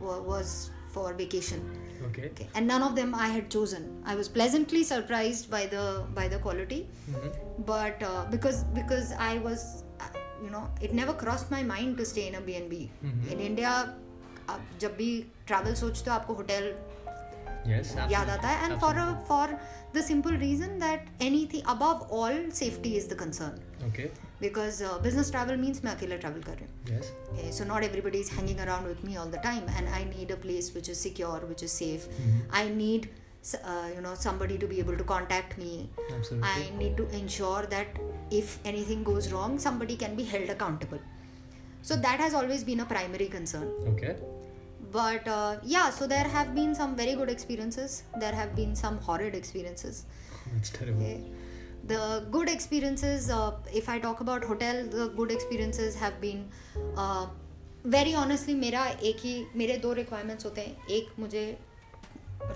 wa- 0.00 0.20
was 0.20 0.70
for 0.90 1.14
vacation. 1.14 1.64
okay. 2.08 2.26
Okay. 2.30 2.48
And 2.54 2.66
none 2.66 2.82
of 2.88 2.94
them 2.96 3.14
I 3.14 3.28
had 3.28 3.50
chosen. 3.50 3.86
I 4.04 4.14
was 4.20 4.28
pleasantly 4.38 4.82
surprised 4.90 5.50
by 5.54 5.62
the 5.74 5.84
by 6.18 6.26
the 6.34 6.38
quality, 6.46 6.80
Mhm. 7.12 7.32
but 7.72 8.02
uh, 8.10 8.24
because 8.36 8.60
because 8.80 9.12
I 9.30 9.32
was, 9.48 9.64
uh, 10.00 10.10
you 10.44 10.50
know, 10.56 10.62
it 10.88 10.94
never 11.00 11.16
crossed 11.24 11.50
my 11.56 11.62
mind 11.72 11.98
to 12.02 12.06
stay 12.12 12.26
in 12.32 12.38
a 12.42 12.44
B&B. 12.50 12.82
Mhm. 13.10 13.32
In 13.36 13.44
India, 13.50 13.74
आप 14.50 14.60
जब 14.82 14.94
भी 14.96 15.10
travel 15.46 15.74
सोचते 15.80 16.10
हो 16.10 16.16
आपको 16.16 16.34
hotel 16.34 16.64
Yes, 17.66 17.90
याद 17.96 18.08
absolutely. 18.10 18.30
आता 18.32 18.48
है 18.48 18.64
and 18.70 18.78
for 18.80 18.94
for 19.28 19.50
the 19.94 20.02
simple 20.04 20.36
reason 20.42 20.78
that 20.78 21.08
anything 21.22 21.62
above 21.74 22.06
all 22.18 22.48
safety 22.60 22.94
is 22.96 23.08
the 23.12 23.18
concern 23.24 23.58
Okay. 23.88 24.06
Because 24.40 24.82
business 25.02 25.30
travel 25.30 25.56
means 25.56 25.84
मैं 25.84 25.92
अकेले 25.94 26.16
ट्रैवल 26.18 26.42
कर 26.42 26.52
रही 26.60 26.64
हूँ 26.66 26.90
Yes. 26.90 27.08
Okay, 27.32 27.50
so 27.58 27.66
not 27.70 27.86
everybody 27.88 28.20
is 28.26 28.30
hanging 28.36 28.60
around 28.66 28.88
with 28.90 29.02
me 29.08 29.16
all 29.22 29.32
the 29.34 29.40
time, 29.46 29.68
and 29.80 29.92
I 29.98 30.00
need 30.12 30.32
a 30.36 30.38
place 30.44 30.68
which 30.76 30.88
is 30.94 31.02
secure, 31.06 31.38
which 31.52 31.64
is 31.68 31.74
safe. 31.82 32.06
Mhm. 32.24 32.40
I 32.60 32.62
need, 32.80 33.06
s- 33.50 33.60
uh, 33.72 33.86
you 33.94 34.02
know, 34.06 34.14
somebody 34.24 34.58
to 34.64 34.70
be 34.72 34.80
able 34.84 34.98
to 35.02 35.06
contact 35.12 35.56
me. 35.62 35.70
Absolutely. 36.16 36.50
I 36.54 36.66
need 36.80 36.96
to 37.02 37.06
ensure 37.20 37.62
that 37.76 38.00
if 38.40 38.56
anything 38.72 39.04
goes 39.10 39.30
wrong, 39.34 39.56
somebody 39.66 39.98
can 40.04 40.18
be 40.22 40.26
held 40.34 40.54
accountable. 40.56 41.04
So 41.90 42.00
that 42.08 42.24
has 42.26 42.38
always 42.42 42.66
been 42.72 42.84
a 42.86 42.88
primary 42.94 43.28
concern. 43.38 43.68
Okay. 43.94 44.14
But 44.97 45.27
uh, 45.27 45.57
yeah, 45.75 45.89
so 45.99 46.07
there 46.07 46.27
have 46.35 46.53
been 46.57 46.75
some 46.75 46.95
very 46.95 47.15
good 47.15 47.29
experiences. 47.29 48.03
There 48.25 48.33
have 48.33 48.55
been 48.55 48.75
some 48.75 48.97
horrid 49.07 49.35
experiences. 49.35 50.03
That's 50.51 50.69
terrible. 50.71 51.01
Okay. 51.01 51.23
The 51.85 52.03
good 52.31 52.49
experiences, 52.49 53.29
uh, 53.29 53.51
if 53.73 53.89
I 53.89 53.99
talk 53.99 54.21
about 54.21 54.43
hotel, 54.43 54.85
the 54.87 55.09
good 55.17 55.31
experiences 55.31 55.95
have 55.95 56.21
been 56.21 56.45
uh, 56.97 57.25
very 57.85 58.13
honestly 58.15 58.53
मेरा 58.59 58.85
एक 59.09 59.17
ही 59.23 59.33
मेरे 59.55 59.77
दो 59.81 59.91
requirements 59.93 60.45
होते 60.45 60.61
हैं 60.61 60.87
एक 60.91 61.09
मुझे 61.19 61.43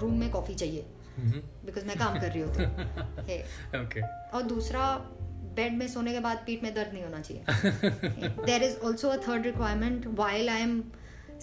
room 0.02 0.14
में 0.20 0.30
coffee 0.32 0.56
चाहिए 0.56 0.86
Mhm. 1.20 1.42
बिकॉज़ 1.66 1.86
मैं 1.86 1.98
काम 2.00 2.20
कर 2.20 2.32
रही 2.32 2.42
होती 2.42 2.64
हूँ 2.64 3.26
है 3.30 3.38
Okay. 3.84 4.02
और 4.34 4.44
दूसरा 4.54 4.86
बेड 5.56 5.74
में 5.78 5.88
सोने 5.94 6.14
के 6.14 6.20
बाद 6.26 6.44
पीठ 6.46 6.64
में 6.64 6.74
दर्द 6.74 6.94
नहीं 6.94 7.04
होना 7.04 7.20
चाहिए 7.22 8.30
there 8.46 8.64
is 8.64 8.78
also 8.88 9.10
a 9.10 9.18
third 9.28 9.46
requirement 9.46 10.08
while 10.20 10.50
I 10.50 10.62
am 10.62 10.82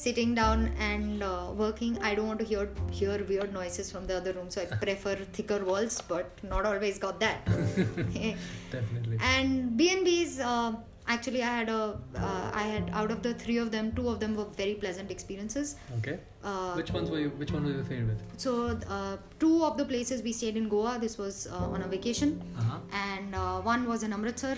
sitting 0.04 0.34
down 0.38 0.58
and 0.88 1.22
uh, 1.22 1.46
working 1.62 1.92
i 2.08 2.14
don't 2.16 2.28
want 2.32 2.38
to 2.44 2.48
hear 2.52 2.64
hear 3.00 3.14
weird 3.30 3.52
noises 3.60 3.90
from 3.92 4.06
the 4.10 4.16
other 4.20 4.32
room 4.38 4.48
so 4.54 4.60
i 4.62 4.66
prefer 4.86 5.14
thicker 5.38 5.60
walls 5.70 5.96
but 6.12 6.42
not 6.54 6.66
always 6.72 6.98
got 7.06 7.18
that 7.20 7.46
Definitely. 8.76 9.18
and 9.20 9.76
b&b's 9.76 10.38
uh, 10.40 10.72
actually 11.08 11.42
i 11.42 11.52
had 11.58 11.68
a 11.68 11.80
uh, 12.16 12.50
i 12.62 12.62
had 12.74 12.90
out 13.00 13.10
of 13.10 13.22
the 13.26 13.32
three 13.42 13.58
of 13.64 13.70
them 13.74 13.92
two 13.98 14.08
of 14.12 14.18
them 14.22 14.34
were 14.40 14.48
very 14.62 14.74
pleasant 14.74 15.10
experiences 15.16 15.76
Okay. 15.98 16.18
uh, 16.44 16.72
Which 16.74 16.90
ones 16.96 17.10
were 17.10 17.20
you? 17.20 17.30
Which 17.42 17.52
one 17.52 17.64
were 17.64 17.72
your 17.80 17.84
favorite? 17.84 18.18
so 18.36 18.52
uh, 18.96 19.16
two 19.38 19.64
of 19.64 19.76
the 19.80 19.84
places 19.92 20.22
we 20.22 20.32
stayed 20.32 20.56
in 20.62 20.68
goa 20.68 20.98
this 21.04 21.16
was 21.24 21.46
uh, 21.46 21.74
on 21.76 21.82
a 21.82 21.88
vacation 21.96 22.32
Uh 22.58 22.62
huh. 22.70 22.78
and 23.10 23.34
uh, 23.34 23.60
one 23.74 23.86
was 23.92 24.02
in 24.08 24.12
Amritsar, 24.12 24.56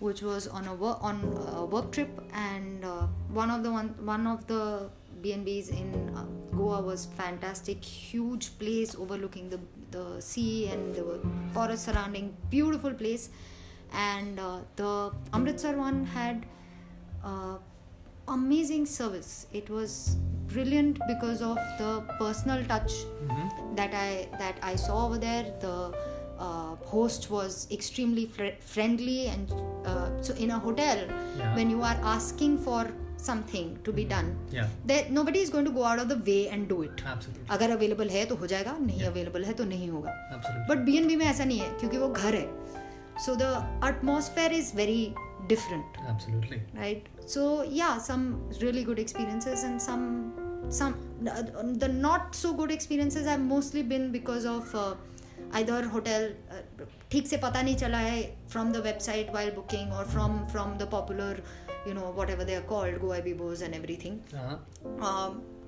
which 0.00 0.22
was 0.22 0.48
on 0.48 0.66
a 0.66 0.74
work 0.74 0.98
on 1.02 1.20
a 1.56 1.64
work 1.64 1.92
trip, 1.92 2.10
and 2.32 2.84
uh, 2.84 3.06
one 3.40 3.50
of 3.50 3.62
the 3.62 3.70
one 3.70 3.94
one 4.04 4.26
of 4.26 4.46
the 4.46 4.90
B&Bs 5.22 5.70
in 5.78 5.88
uh, 6.16 6.24
Goa 6.56 6.80
was 6.80 7.06
fantastic, 7.16 7.84
huge 7.84 8.58
place 8.58 8.94
overlooking 8.96 9.48
the 9.50 9.60
the 9.90 10.20
sea 10.20 10.68
and 10.68 10.94
the 10.94 11.20
forest 11.52 11.84
surrounding, 11.84 12.36
beautiful 12.50 12.92
place, 12.94 13.28
and 13.92 14.38
uh, 14.40 14.58
the 14.76 15.12
Amritsar 15.32 15.76
one 15.76 16.04
had. 16.06 16.46
Uh, 17.22 17.56
amazing 18.32 18.86
service 18.86 19.46
it 19.52 19.68
was 19.68 20.16
brilliant 20.52 20.98
because 21.08 21.42
of 21.42 21.56
the 21.78 22.00
personal 22.18 22.64
touch 22.66 22.92
Mm-hmm. 23.30 23.74
that 23.74 23.92
I 23.94 24.28
that 24.38 24.56
I 24.62 24.76
saw 24.76 25.06
over 25.06 25.18
there. 25.18 25.44
The 25.60 25.92
host 26.94 27.28
was 27.34 27.58
extremely 27.76 28.24
fr- 28.36 28.56
friendly, 28.74 29.18
and 29.34 29.52
uh, 29.92 30.08
so 30.28 30.34
in 30.46 30.50
a 30.56 30.58
hotel, 30.66 31.04
Yeah. 31.40 31.54
when 31.58 31.70
you 31.76 31.82
are 31.90 31.98
asking 32.14 32.56
for 32.66 32.80
something 33.28 33.66
to 33.86 33.92
be 33.98 34.04
done, 34.12 34.28
Yeah. 34.56 34.68
that 34.90 35.10
nobody 35.16 35.40
is 35.46 35.50
going 35.54 35.66
to 35.70 35.72
go 35.78 35.84
out 35.92 35.98
of 36.04 36.08
the 36.12 36.18
way 36.28 36.38
and 36.56 36.68
do 36.74 36.78
it. 36.88 37.02
Absolutely. 37.14 37.46
अगर 37.56 37.70
available 37.76 38.08
है 38.16 38.24
तो 38.32 38.36
हो 38.42 38.46
जाएगा 38.52 38.76
नहीं 38.86 39.02
available 39.08 39.44
है 39.44 39.52
तो 39.60 39.64
नहीं 39.72 39.88
होगा 39.90 40.14
Absolutely. 40.36 40.68
But 40.70 40.84
B 40.90 40.96
N 40.98 41.06
B 41.08 41.16
में 41.22 41.26
ऐसा 41.26 41.44
नहीं 41.44 41.58
है 41.60 41.70
क्योंकि 41.80 41.98
वो 42.04 42.08
घर 42.08 42.34
है 42.34 42.46
so 43.26 43.34
the 43.42 43.50
atmosphere 43.88 44.52
is 44.60 44.74
very 44.76 45.02
different 45.48 45.96
Absolutely. 46.14 46.60
right 46.82 47.06
so 47.34 47.44
yeah 47.80 47.98
some 48.08 48.24
really 48.62 48.84
good 48.90 48.98
experiences 49.04 49.64
and 49.68 49.82
some 49.88 50.06
some 50.78 50.94
the, 51.26 51.34
the 51.84 51.88
not 52.06 52.34
so 52.40 52.52
good 52.62 52.72
experiences 52.78 53.26
have 53.34 53.40
mostly 53.52 53.82
been 53.92 54.10
because 54.16 54.44
of 54.54 54.74
uh, 54.82 54.90
either 55.54 55.84
hotel 55.94 56.32
ठीक 57.10 57.26
से 57.26 57.36
पता 57.44 57.62
नहीं 57.62 57.76
चला 57.76 57.98
है 57.98 58.20
from 58.50 58.72
the 58.72 58.82
website 58.84 59.30
while 59.34 59.50
booking 59.54 59.92
और 59.92 60.08
from 60.10 60.44
from 60.52 60.76
the 60.78 60.88
popular 60.90 61.42
you 61.88 61.94
know 61.94 62.12
whatever 62.30 62.44
they 62.44 62.54
are 62.54 62.62
called 62.68 62.98
Goa 63.00 63.18
बीबोज 63.28 63.62
and 63.62 63.74
everything 63.74 64.18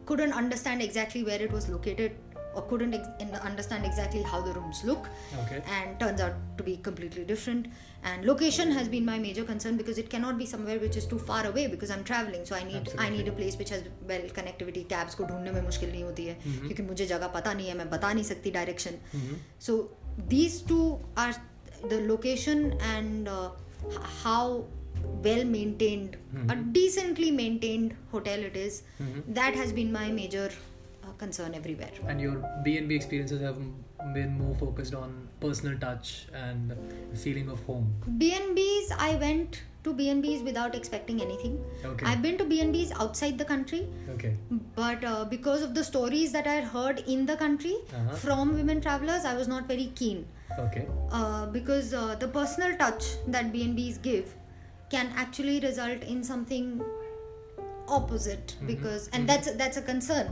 couldn't 0.09 0.31
understand 0.33 0.83
exactly 0.83 1.23
where 1.23 1.43
it 1.43 1.53
was 1.53 1.71
located 1.71 2.32
or 2.55 2.63
couldn't 2.63 2.95
ex- 2.95 3.41
understand 3.51 3.85
exactly 3.85 4.23
how 4.23 4.41
the 4.41 4.53
rooms 4.53 4.83
look 4.85 5.09
okay. 5.45 5.63
and 5.79 5.99
turns 6.01 6.21
out 6.21 6.35
to 6.59 6.63
be 6.63 6.77
completely 6.77 7.25
different 7.25 7.67
and 8.05 8.25
location 8.25 8.71
has 8.71 8.89
been 8.89 9.05
my 9.05 9.19
major 9.19 9.45
concern 9.45 9.77
because 9.77 9.99
it 9.99 10.11
cannot 10.11 10.39
be 10.39 10.47
somewhere 10.47 10.79
which 10.79 10.97
is 10.97 11.07
too 11.07 11.19
far 11.19 11.47
away 11.47 11.67
because 11.67 11.91
i'm 11.91 12.05
traveling 12.05 12.45
so 12.45 12.57
i 12.57 12.65
need 12.65 12.77
Absolutely. 12.77 13.07
i 13.07 13.09
need 13.17 13.29
a 13.29 13.33
place 13.33 13.57
which 13.57 13.71
has 13.71 13.85
well 14.09 14.27
connectivity 14.41 14.85
cabs 14.89 15.15
ko 15.15 15.31
dhoondne 15.31 15.55
mein 15.57 15.67
mushkil 15.71 15.93
nahi 15.95 16.05
hoti 16.11 16.29
hai 16.31 16.37
mm-hmm. 16.37 16.67
kyunki 16.67 16.87
mujhe 16.91 17.09
jagah 17.15 17.33
pata 17.39 17.57
nahi 17.63 17.73
hai 17.73 17.79
main 17.81 17.93
bata 17.97 18.13
nahi 18.19 18.29
sakti 18.33 18.55
direction 18.59 19.01
mm-hmm. 19.15 19.41
so 19.69 19.79
these 20.35 20.61
two 20.73 20.87
are 21.17 21.33
the 21.95 22.01
location 22.13 22.65
and 22.95 23.29
uh, 23.29 23.51
how 24.25 24.65
well 25.25 25.45
maintained 25.45 26.17
mm-hmm. 26.17 26.51
a 26.51 26.57
decently 26.77 27.31
maintained 27.31 27.97
hotel 28.11 28.39
it 28.51 28.57
is. 28.57 28.83
Mm-hmm. 29.01 29.33
that 29.41 29.55
has 29.55 29.73
been 29.73 29.93
my 29.93 30.09
major 30.11 30.51
concern 31.19 31.54
everywhere 31.54 31.90
And 32.07 32.21
your 32.21 32.37
B 32.64 32.76
and 32.78 32.88
B 32.88 32.95
experiences 32.97 33.40
have 33.40 33.59
been 34.14 34.37
more 34.38 34.54
focused 34.54 34.95
on 34.95 35.28
personal 35.40 35.78
touch 35.78 36.26
and 36.35 36.76
feeling 37.14 37.49
of 37.49 37.61
home. 37.64 37.95
B&Bs 38.19 38.92
I 38.99 39.14
went 39.16 39.62
to 39.85 39.92
B&Bs 39.92 40.45
without 40.45 40.75
expecting 40.75 41.21
anything 41.21 41.64
Okay. 41.85 42.07
I've 42.07 42.23
been 42.23 42.37
to 42.38 42.45
B&Bs 42.45 42.92
outside 43.00 43.38
the 43.38 43.45
country 43.45 43.87
Okay. 44.11 44.37
but 44.76 45.04
uh, 45.04 45.25
because 45.25 45.62
of 45.62 45.75
the 45.75 45.85
stories 45.85 46.33
that 46.33 46.47
I 46.47 46.61
heard 46.61 47.00
in 47.07 47.26
the 47.26 47.37
country 47.37 47.76
Uh-huh. 47.95 48.14
from 48.16 48.54
women 48.54 48.81
travelers 48.81 49.25
I 49.25 49.35
was 49.35 49.49
not 49.49 49.66
very 49.69 49.87
keen 50.02 50.26
Okay. 50.59 50.87
uh, 51.11 51.47
because 51.47 51.95
uh, 51.95 52.14
the 52.16 52.28
personal 52.28 52.76
touch 52.76 53.04
that 53.28 53.52
B&Bs 53.52 54.02
give 54.02 54.35
can 54.90 55.12
actually 55.16 55.61
result 55.61 56.02
in 56.02 56.23
something 56.23 56.83
opposite 57.88 58.57
Mhm. 58.61 58.66
because 58.66 59.09
and 59.12 59.25
Mhm. 59.25 59.28
that's 59.28 59.52
that's 59.61 59.76
a 59.76 59.83
concern 59.83 60.28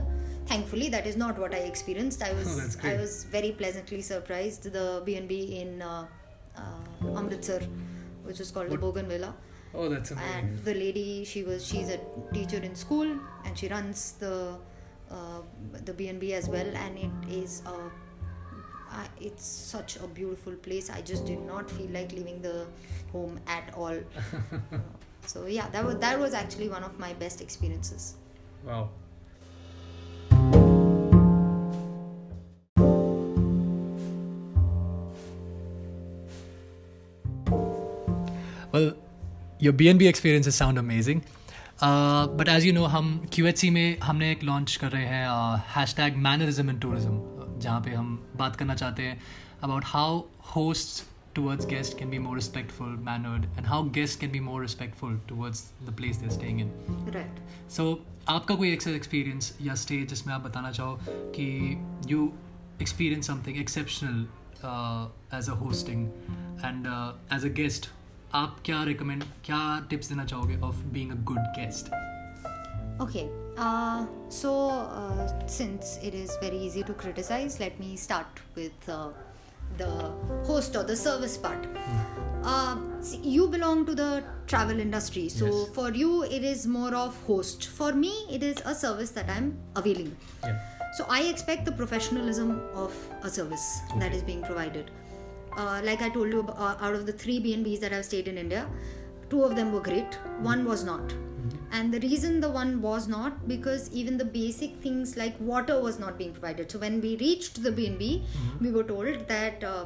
thankfully 0.51 0.89
that 0.95 1.05
is 1.11 1.17
not 1.23 1.37
what 1.43 1.53
i 1.59 1.61
experienced. 1.73 2.23
I 2.29 2.33
was 2.39 2.49
Oh, 2.83 2.89
i 2.89 2.95
was 3.03 3.13
very 3.37 3.51
pleasantly 3.61 4.01
surprised. 4.01 4.63
The 4.79 4.87
b&b 5.05 5.33
in 5.61 5.81
uh, 5.81 6.05
uh, 6.57 7.17
amritsar 7.21 7.61
which 8.27 8.39
is 8.45 8.51
called 8.51 8.67
the 8.69 8.77
What- 8.77 8.81
bougainvillea. 8.95 9.33
Oh, 9.73 9.87
that's 9.91 10.11
amazing. 10.11 10.31
and 10.37 10.65
the 10.65 10.73
lady 10.73 11.23
she 11.31 11.41
was 11.49 11.65
she's 11.65 11.89
a 11.97 11.99
teacher 12.33 12.57
in 12.69 12.73
school 12.75 13.09
and 13.45 13.57
she 13.59 13.67
runs 13.75 13.99
the 14.23 14.33
uh, 15.09 15.39
the 15.85 15.93
b&b 15.99 16.33
as 16.39 16.49
well. 16.55 16.69
And 16.85 16.97
it 17.05 17.33
is 17.43 17.61
a 17.65 17.75
I 18.99 19.05
it's 19.27 19.45
such 19.45 19.95
a 20.05 20.07
beautiful 20.19 20.55
place. 20.65 20.89
I 20.89 21.01
just 21.11 21.25
did 21.29 21.41
not 21.51 21.71
feel 21.75 21.89
like 21.97 22.11
leaving 22.17 22.41
the 22.47 22.55
home 23.13 23.39
at 23.59 23.73
all. 23.83 23.97
So 25.31 25.45
yeah 25.55 25.67
that 25.73 25.85
was 25.87 25.95
that 26.03 26.19
was 26.25 26.33
actually 26.41 26.67
one 26.75 26.83
of 26.89 26.99
my 27.05 27.13
best 27.23 27.41
experiences. 27.47 28.15
Wow. 28.69 28.89
Your 39.63 39.75
B 39.75 39.87
N 39.87 39.97
B 39.97 40.07
experience 40.07 40.47
is 40.47 40.55
sound 40.55 40.79
amazing 40.79 41.21
but 42.37 42.49
as 42.49 42.65
you 42.65 42.73
know 42.73 42.85
हम 42.85 43.17
Q 43.33 43.45
H 43.47 43.57
C 43.57 43.69
में 43.69 43.99
हमने 43.99 44.31
एक 44.31 44.43
launch 44.43 44.75
कर 44.75 44.91
रहे 44.91 45.05
हैं 45.05 45.27
hash 45.75 45.95
tag 45.95 46.17
mannerism 46.23 46.69
in 46.69 46.79
tourism 46.79 47.59
जहाँ 47.59 47.79
पर 47.81 47.93
हम 47.93 48.15
बात 48.37 48.55
करना 48.55 48.75
चाहते 48.75 49.03
हैं 49.03 49.21
about 49.63 49.83
how 49.85 50.19
host 50.55 51.03
towards 51.35 51.65
guest 51.65 51.97
can 51.99 52.09
be 52.09 52.19
more 52.19 52.35
respectful 52.35 52.95
mannered 53.01 53.45
and 53.57 53.67
how 53.67 53.89
guest 53.89 54.19
can 54.19 54.31
be 54.31 54.39
more 54.39 54.61
respectful 54.61 55.19
towards 55.29 55.63
the 55.83 55.95
place 55.97 56.17
they 56.17 56.29
staying 56.29 56.61
in 56.61 56.71
so 57.75 57.87
आपका 58.29 58.55
कोई 58.55 58.71
एक्सेस 58.73 58.95
एक्सपीरियंस 58.95 59.55
या 59.61 59.75
स्टेज 59.75 60.07
जिसमें 60.09 60.33
आप 60.33 60.41
बताना 60.41 60.71
चाहो 60.71 60.99
कि 61.35 61.47
you 62.09 62.31
experience 62.81 63.27
something 63.27 63.57
exceptional 63.57 64.27
as 65.37 65.49
a 65.49 65.53
hosting 65.55 66.07
and 66.65 66.87
as 67.33 67.45
a 67.45 67.53
guest 67.53 67.89
आप 68.34 68.56
क्या 68.64 68.82
रिकमेंड 68.84 69.24
क्या 69.44 69.58
टिप्स 69.90 70.08
देना 70.08 70.24
चाहोगे 70.32 70.56
of 70.70 70.82
being 70.96 71.10
a 71.12 71.22
good 71.32 71.38
guest 71.60 71.94
Okay. 73.04 73.22
Uh, 73.64 74.04
so, 74.34 74.50
uh, 74.98 75.24
since 75.54 75.88
it 76.10 76.14
is 76.20 76.30
very 76.42 76.60
easy 76.66 76.82
to 76.90 76.94
criticize, 77.02 77.56
let 77.62 77.74
me 77.80 77.88
start 78.04 78.38
with 78.60 78.86
uh, 78.94 79.08
the 79.80 79.88
host 80.50 80.78
or 80.80 80.82
the 80.90 80.96
service 81.00 81.34
part. 81.42 81.66
Uh, 82.52 82.76
see, 83.08 83.18
you 83.34 83.48
belong 83.56 83.84
to 83.90 83.96
the 83.98 84.08
travel 84.54 84.80
industry, 84.86 85.26
so 85.36 85.50
Yes. 85.50 85.68
for 85.78 85.86
you 86.02 86.10
it 86.38 86.46
is 86.52 86.64
more 86.78 86.94
of 87.02 87.18
host. 87.26 87.68
For 87.82 87.90
me, 88.04 88.14
it 88.38 88.46
is 88.52 88.62
a 88.74 88.74
service 88.84 89.12
that 89.20 89.34
I'm 89.36 89.50
availing. 89.82 90.10
Yeah. 90.46 90.56
So 91.00 91.06
I 91.18 91.20
expect 91.34 91.66
the 91.70 91.76
professionalism 91.82 92.54
of 92.86 92.96
a 93.22 93.34
service 93.38 93.68
that 93.90 94.06
Okay. 94.08 94.16
is 94.22 94.26
being 94.32 94.42
provided. 94.50 94.90
Uh, 95.57 95.81
like 95.83 96.01
I 96.01 96.09
told 96.09 96.31
you, 96.31 96.41
uh, 96.47 96.77
out 96.79 96.93
of 96.95 97.05
the 97.05 97.13
three 97.13 97.39
B&Bs 97.39 97.79
that 97.81 97.93
I've 97.93 98.05
stayed 98.05 98.27
in 98.27 98.37
India, 98.37 98.67
two 99.29 99.43
of 99.43 99.55
them 99.55 99.71
were 99.73 99.81
great, 99.81 100.15
one 100.39 100.65
was 100.65 100.83
not. 100.83 101.13
And 101.71 101.93
the 101.93 101.99
reason 102.01 102.39
the 102.39 102.49
one 102.49 102.81
was 102.81 103.07
not 103.07 103.47
because 103.47 103.89
even 103.91 104.17
the 104.17 104.25
basic 104.25 104.75
things 104.77 105.15
like 105.17 105.35
water 105.39 105.81
was 105.81 105.99
not 105.99 106.17
being 106.17 106.33
provided. 106.33 106.69
So 106.71 106.79
when 106.79 106.99
we 107.01 107.17
reached 107.17 107.63
the 107.63 107.71
B&B, 107.71 108.23
we 108.59 108.71
were 108.71 108.83
told 108.83 109.27
that 109.27 109.63
uh, 109.63 109.85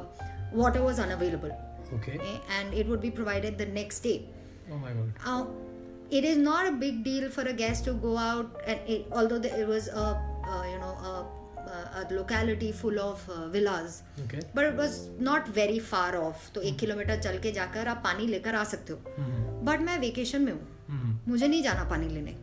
water 0.52 0.82
was 0.82 0.98
unavailable, 0.98 1.50
Okay. 1.94 2.18
okay, 2.18 2.40
and 2.58 2.74
it 2.74 2.86
would 2.88 3.00
be 3.00 3.10
provided 3.10 3.56
the 3.56 3.66
next 3.66 4.00
day. 4.00 4.28
Oh 4.70 4.76
my 4.78 4.90
god. 4.92 5.12
Uh, 5.24 5.46
it 6.10 6.24
is 6.24 6.36
not 6.36 6.66
a 6.66 6.72
big 6.72 7.02
deal 7.04 7.30
for 7.30 7.42
a 7.42 7.52
guest 7.52 7.84
to 7.84 7.92
go 7.92 8.16
out 8.16 8.60
and 8.66 8.78
it, 8.88 9.06
although 9.12 9.38
the, 9.38 9.58
it 9.60 9.66
was 9.66 9.88
a, 9.88 9.96
uh 10.46 10.64
you 10.70 10.78
know 10.78 10.94
a, 11.10 11.26
a, 11.74 11.78
a 12.00 12.02
locality 12.18 12.70
full 12.80 12.98
of 13.04 13.22
uh, 13.34 13.38
villas 13.56 13.98
Okay. 14.24 14.40
but 14.54 14.64
it 14.70 14.76
was 14.82 14.96
not 15.30 15.48
very 15.60 15.78
far 15.90 16.10
off 16.22 16.50
तो 16.54 16.62
एक 16.70 16.76
kilometre 16.84 17.20
चल 17.28 17.38
के 17.46 17.52
जाकर 17.60 17.88
आप 17.94 18.00
पानी 18.04 18.26
लेकर 18.36 18.54
आ 18.54 18.64
सकते 18.74 18.92
हो 18.92 18.98
Mm-hmm. 19.18 19.64
बट 19.70 19.80
मैं 19.90 19.98
वेकेशन 20.06 20.42
में 20.48 20.52
हूँ 20.52 20.60
Mm-hmm. 20.90 21.14
मुझे 21.28 21.46
नहीं 21.48 21.62
जाना 21.62 21.84
पानी 21.90 22.08
लेने 22.08 22.36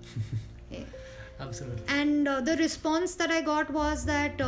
Absolutely. 1.42 1.92
And 1.92 2.30
the 2.46 2.56
response 2.60 3.18
that 3.18 3.32
I 3.32 3.42
got 3.42 3.72
was 3.72 4.03
that 4.06 4.42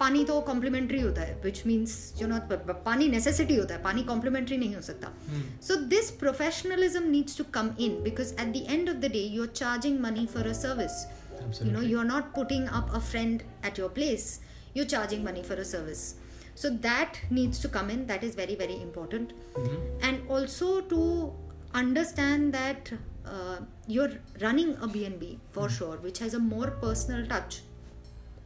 पानी 0.00 0.24
तो 0.24 0.40
कॉम्प्लीमेंट्री 0.46 1.00
होता 1.00 1.20
है 1.20 1.34
विच 1.44 1.62
मीन्स 1.66 1.92
यू 2.20 2.26
नो 2.28 2.38
पानी 2.86 3.08
नेसेसिटी 3.08 3.56
होता 3.56 3.74
है 3.74 3.82
पानी 3.82 4.02
कॉम्प्लीमेंट्री 4.10 4.56
नहीं 4.56 4.74
हो 4.74 4.80
सकता 4.88 5.12
Mm. 5.32 5.44
So 5.66 5.76
this 5.92 6.10
professionalism 6.22 7.04
needs 7.12 7.36
to 7.40 7.44
come 7.56 7.68
in 7.86 7.94
because 8.06 8.32
at 8.44 8.52
the 8.56 8.62
end 8.76 8.90
of 8.94 8.98
the 9.04 9.10
day, 9.14 9.22
you're 9.36 9.52
charging 9.60 10.00
money 10.06 10.24
for 10.34 10.42
a 10.50 10.54
service. 11.52 11.66
You 11.66 11.72
know, 11.72 11.80
you're 11.80 12.04
not 12.04 12.34
putting 12.34 12.68
up 12.68 12.94
a 12.94 13.00
friend 13.00 13.42
at 13.62 13.78
your 13.78 13.88
place. 13.88 14.40
You're 14.74 14.86
charging 14.86 15.24
money 15.24 15.42
for 15.42 15.54
a 15.54 15.64
service. 15.64 16.16
So 16.54 16.70
that 16.70 17.18
needs 17.30 17.58
to 17.60 17.68
come 17.68 17.90
in. 17.90 18.06
That 18.06 18.22
is 18.22 18.34
very 18.34 18.54
very 18.54 18.80
important. 18.80 19.32
Mhm. 19.54 19.80
And 20.02 20.30
also 20.30 20.80
to 20.92 21.32
understand 21.74 22.52
that 22.54 22.92
uh, 23.24 23.58
you're 23.86 24.12
running 24.40 24.74
a 24.76 24.88
BNB 24.88 25.38
for 25.50 25.68
sure, 25.68 25.96
which 25.96 26.18
has 26.18 26.34
a 26.34 26.38
more 26.38 26.70
personal 26.86 27.26
touch 27.26 27.62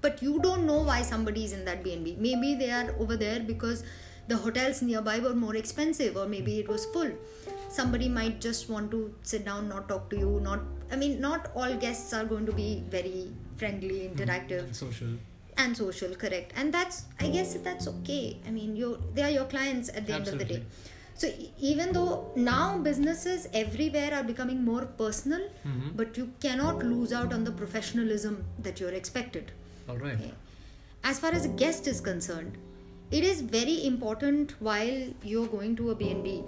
but 0.00 0.22
you 0.22 0.38
don't 0.38 0.66
know 0.66 0.82
why 0.82 1.02
somebody 1.02 1.44
is 1.44 1.52
in 1.52 1.64
that 1.64 1.82
BNB. 1.82 2.16
Maybe 2.18 2.54
they 2.54 2.70
are 2.70 2.94
over 2.98 3.16
there 3.16 3.40
because 3.40 3.82
the 4.28 4.36
hotels 4.36 4.82
nearby 4.82 5.18
were 5.18 5.34
more 5.34 5.56
expensive, 5.56 6.16
or 6.16 6.26
maybe 6.28 6.58
it 6.58 6.68
was 6.68 6.84
full. 6.86 7.10
Somebody 7.68 8.08
might 8.08 8.40
just 8.40 8.68
want 8.68 8.90
to 8.90 9.14
sit 9.22 9.44
down, 9.44 9.68
not 9.68 9.88
talk 9.88 10.10
to 10.10 10.18
you. 10.18 10.40
Not, 10.42 10.60
I 10.90 10.96
mean, 10.96 11.20
not 11.20 11.50
all 11.54 11.74
guests 11.76 12.12
are 12.12 12.24
going 12.24 12.46
to 12.46 12.52
be 12.52 12.82
very 12.88 13.30
friendly, 13.56 14.10
interactive, 14.14 14.64
And 14.64 14.76
Social. 14.76 15.08
and 15.56 15.76
social. 15.76 16.14
Correct, 16.14 16.52
and 16.56 16.72
that's, 16.72 17.04
I 17.20 17.28
guess, 17.28 17.54
that's 17.54 17.88
okay. 17.88 18.38
I 18.46 18.50
mean, 18.50 18.76
you, 18.76 19.02
they 19.14 19.22
are 19.22 19.30
your 19.30 19.44
clients 19.46 19.88
at 19.88 20.06
the 20.06 20.14
end 20.14 20.28
of 20.28 20.38
the 20.38 20.44
day. 20.44 20.62
So 21.14 21.28
even 21.58 21.92
though 21.94 22.30
now 22.36 22.76
businesses 22.78 23.48
everywhere 23.54 24.12
are 24.14 24.22
becoming 24.22 24.62
more 24.64 24.84
personal, 24.84 25.44
Mhm. 25.64 25.96
but 25.96 26.18
you 26.18 26.26
cannot 26.40 26.84
lose 26.84 27.12
out 27.20 27.32
on 27.32 27.44
the 27.44 27.52
professionalism 27.52 28.44
that 28.66 28.80
you're 28.80 28.92
expected. 28.98 29.52
All 29.88 29.96
right. 29.96 30.14
Okay. 30.20 30.34
As 31.04 31.18
far 31.18 31.32
as 31.32 31.46
a 31.46 31.48
guest 31.48 31.86
is 31.86 32.00
concerned, 32.02 32.58
it 33.10 33.24
is 33.24 33.40
very 33.40 33.86
important 33.86 34.54
while 34.60 35.00
you're 35.22 35.46
going 35.46 35.74
to 35.76 35.90
a 35.90 35.94
B&B 35.94 36.44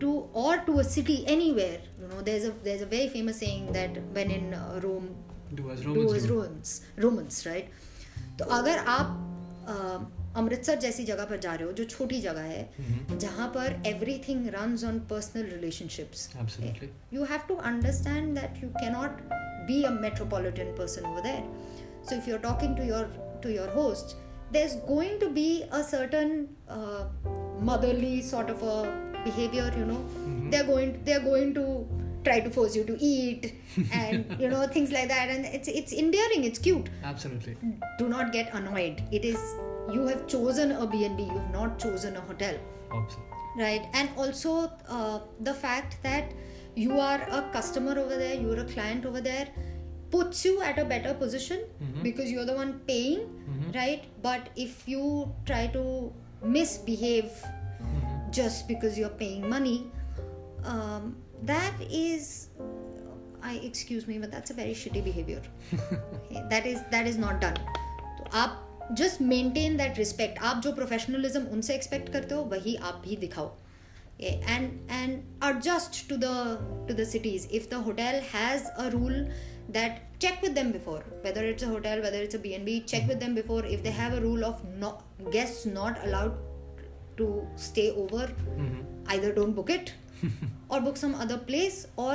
to 0.00 0.28
or 0.32 0.56
to 0.66 0.78
a 0.80 0.84
city 0.84 1.24
anywhere. 1.26 1.78
You 2.00 2.08
know, 2.08 2.20
there's 2.22 2.44
a 2.44 2.52
there's 2.64 2.82
a 2.82 2.86
very 2.96 3.08
famous 3.08 3.38
saying 3.44 3.72
that 3.72 3.96
when 4.18 4.30
in 4.30 4.52
uh, 4.54 4.80
Rome, 4.82 5.08
Do 5.54 5.70
as 5.70 5.80
do 5.80 5.88
Romans 5.94 6.12
as 6.12 6.26
do. 6.26 6.34
Romans, 6.34 6.74
Romans, 7.06 7.46
right? 7.46 7.68
तो 8.38 8.44
अगर 8.58 8.78
आप 8.94 9.22
अ, 9.68 9.74
अमृतसर 10.40 10.76
जैसी 10.80 11.04
जगह 11.04 11.24
पर 11.28 11.36
जा 11.44 11.54
रहे 11.54 11.66
हो 11.66 11.72
जो 11.78 11.84
छोटी 11.92 12.20
जगह 12.24 12.42
है 12.54 12.60
Mhm. 12.80 13.16
जहाँ 13.24 13.46
पर 13.54 13.76
everything 13.86 14.48
runs 14.54 14.84
on 14.90 14.98
personal 15.12 15.46
relationships 15.54 16.26
Absolutely. 16.42 16.88
you 17.16 17.24
have 17.32 17.46
to 17.48 17.56
understand 17.70 18.36
that 18.40 18.60
you 18.64 18.68
cannot 18.82 19.22
be 19.70 19.78
a 19.90 19.94
metropolitan 20.04 20.74
person 20.80 21.08
over 21.12 21.22
there 21.28 21.42
so 22.10 22.18
if 22.20 22.28
you're 22.30 22.42
talking 22.46 22.76
to 22.80 22.86
your 22.90 23.02
to 23.46 23.54
your 23.56 23.66
host 23.78 24.14
there's 24.58 24.76
going 24.92 25.18
to 25.24 25.30
be 25.40 25.48
a 25.80 25.82
certain 25.94 26.36
uh, 26.78 27.02
motherly 27.70 28.14
sort 28.32 28.50
of 28.56 28.62
a 28.74 28.78
behavior 29.23 29.71
you 29.77 29.85
know 29.85 30.01
they're 30.51 30.63
going 30.71 30.99
they're 31.05 31.19
going 31.31 31.53
to 31.53 31.65
try 32.23 32.39
to 32.39 32.49
force 32.51 32.75
you 32.75 32.83
to 32.83 32.95
eat 32.99 33.53
and 33.91 34.35
you 34.39 34.47
know 34.49 34.67
things 34.67 34.91
like 34.91 35.07
that 35.07 35.29
and 35.29 35.45
it's 35.45 35.67
it's 35.67 35.93
endearing 35.93 36.43
it's 36.43 36.59
cute 36.59 36.89
Absolutely. 37.03 37.55
do 37.97 38.07
not 38.09 38.31
get 38.31 38.53
annoyed 38.53 39.01
it 39.11 39.25
is 39.25 39.39
you 39.91 40.05
have 40.07 40.27
chosen 40.27 40.71
a 40.73 40.85
b&b 40.85 41.23
you 41.23 41.37
have 41.37 41.51
not 41.51 41.79
chosen 41.79 42.15
a 42.17 42.21
hotel 42.21 42.55
Absolutely. 42.93 43.63
right 43.63 43.87
and 43.93 44.09
also 44.17 44.71
uh, 44.87 45.19
the 45.39 45.53
fact 45.53 45.97
that 46.03 46.31
you 46.75 46.99
are 46.99 47.21
a 47.39 47.41
customer 47.51 47.97
over 47.99 48.15
there 48.17 48.35
you're 48.35 48.59
a 48.59 48.65
client 48.65 49.05
over 49.05 49.19
there 49.21 49.47
puts 50.11 50.43
you 50.45 50.61
at 50.61 50.77
a 50.77 50.85
better 50.85 51.13
position 51.13 51.59
Mhm. 51.83 52.03
because 52.03 52.29
you're 52.31 52.45
the 52.51 52.55
one 52.61 52.71
paying 52.91 53.21
Mhm. 53.49 53.75
right 53.75 54.03
but 54.21 54.49
if 54.55 54.87
you 54.93 55.03
try 55.45 55.67
to 55.79 55.83
misbehave 56.43 57.31
just 58.30 58.68
because 58.68 58.98
you're 58.98 59.16
paying 59.24 59.48
money 59.48 59.90
um, 60.64 61.16
that 61.42 61.74
is 61.90 62.48
i 63.42 63.54
excuse 63.64 64.06
me 64.06 64.18
but 64.18 64.30
that's 64.30 64.50
a 64.50 64.54
very 64.54 64.72
shitty 64.72 65.02
behavior 65.04 65.42
Okay, 65.74 66.42
that 66.50 66.66
is 66.66 66.80
that 66.90 67.06
is 67.06 67.18
not 67.26 67.40
done 67.40 67.58
तो 68.18 68.30
आप 68.38 68.62
just 68.98 69.20
maintain 69.20 69.76
that 69.76 69.98
respect 69.98 70.38
आप 70.48 70.60
जो 70.62 70.72
professionalism 70.72 71.46
उनसे 71.52 71.74
expect 71.74 72.12
करते 72.12 72.34
हो 72.34 72.42
वही 72.52 72.74
आप 72.90 73.00
भी 73.04 73.16
दिखाओ 73.16 73.50
and 74.20 74.78
and 74.88 75.22
adjust 75.42 76.08
to 76.08 76.16
the 76.16 76.58
to 76.88 76.94
the 76.94 77.04
cities 77.04 77.46
if 77.50 77.68
the 77.68 77.78
hotel 77.78 78.20
has 78.32 78.70
a 78.78 78.90
rule 78.90 79.28
that 79.68 80.00
check 80.18 80.40
with 80.42 80.54
them 80.54 80.72
before 80.72 81.02
whether 81.22 81.44
it's 81.44 81.62
a 81.62 81.66
hotel 81.66 82.00
whether 82.00 82.18
it's 82.18 82.34
a 82.34 82.38
bnb 82.38 82.86
check 82.86 83.06
with 83.06 83.20
them 83.20 83.34
before 83.34 83.64
if 83.66 83.82
they 83.82 83.90
have 83.90 84.14
a 84.14 84.20
rule 84.20 84.44
of 84.44 84.62
no 84.78 84.98
guests 85.30 85.66
not 85.66 86.02
allowed 86.06 86.38
to 87.17 87.27
stay 87.69 87.87
over 88.03 88.25
Mhm. 88.57 88.83
either 89.15 89.31
don't 89.39 89.55
book 89.61 89.69
it 89.77 89.93
or 90.69 90.79
book 90.85 90.97
some 90.97 91.15
other 91.25 91.37
place 91.49 91.77
or 92.05 92.13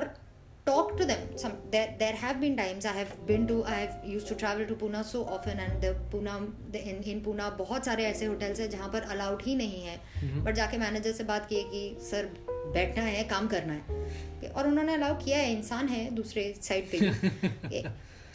talk 0.68 0.88
to 0.98 1.04
them 1.08 1.24
some 1.40 1.52
there 1.72 1.90
there 1.98 2.14
have 2.20 2.38
been 2.44 2.54
times 2.60 2.86
i 2.92 2.94
have 2.98 3.10
been 3.26 3.44
to 3.50 3.56
i 3.72 3.74
have 3.80 4.06
used 4.12 4.30
to 4.30 4.36
travel 4.42 4.64
to 4.70 4.76
pune 4.80 4.96
so 5.10 5.20
often 5.34 5.60
and 5.64 5.84
the 5.84 5.90
pune 6.14 6.30
the, 6.72 6.80
in 6.92 6.96
in 7.12 7.20
pune 7.26 7.42
बहुत 7.58 7.84
सारे 7.90 8.04
ऐसे 8.06 8.28
hotels 8.28 8.60
हैं 8.60 8.68
जहाँ 8.70 8.88
पर 8.92 9.02
allowed 9.16 9.42
ही 9.46 9.54
नहीं 9.62 9.82
है 9.82 9.96
but 10.44 10.54
जाके 10.54 10.78
manager 10.78 11.12
से 11.20 11.24
बात 11.30 11.46
की 11.52 11.56
है 11.56 11.62
कि 11.70 12.06
सर 12.08 12.30
बैठना 12.74 13.02
है 13.04 13.22
काम 13.34 13.46
करना 13.54 13.72
है 13.72 14.50
और 14.56 14.66
उन्होंने 14.68 14.94
अलाउ 14.94 15.14
किया 15.24 15.38
है 15.38 15.52
इंसान 15.52 15.88
है 15.88 16.04
दूसरे 16.14 16.52
साइड 16.62 16.90
पे 16.94 17.82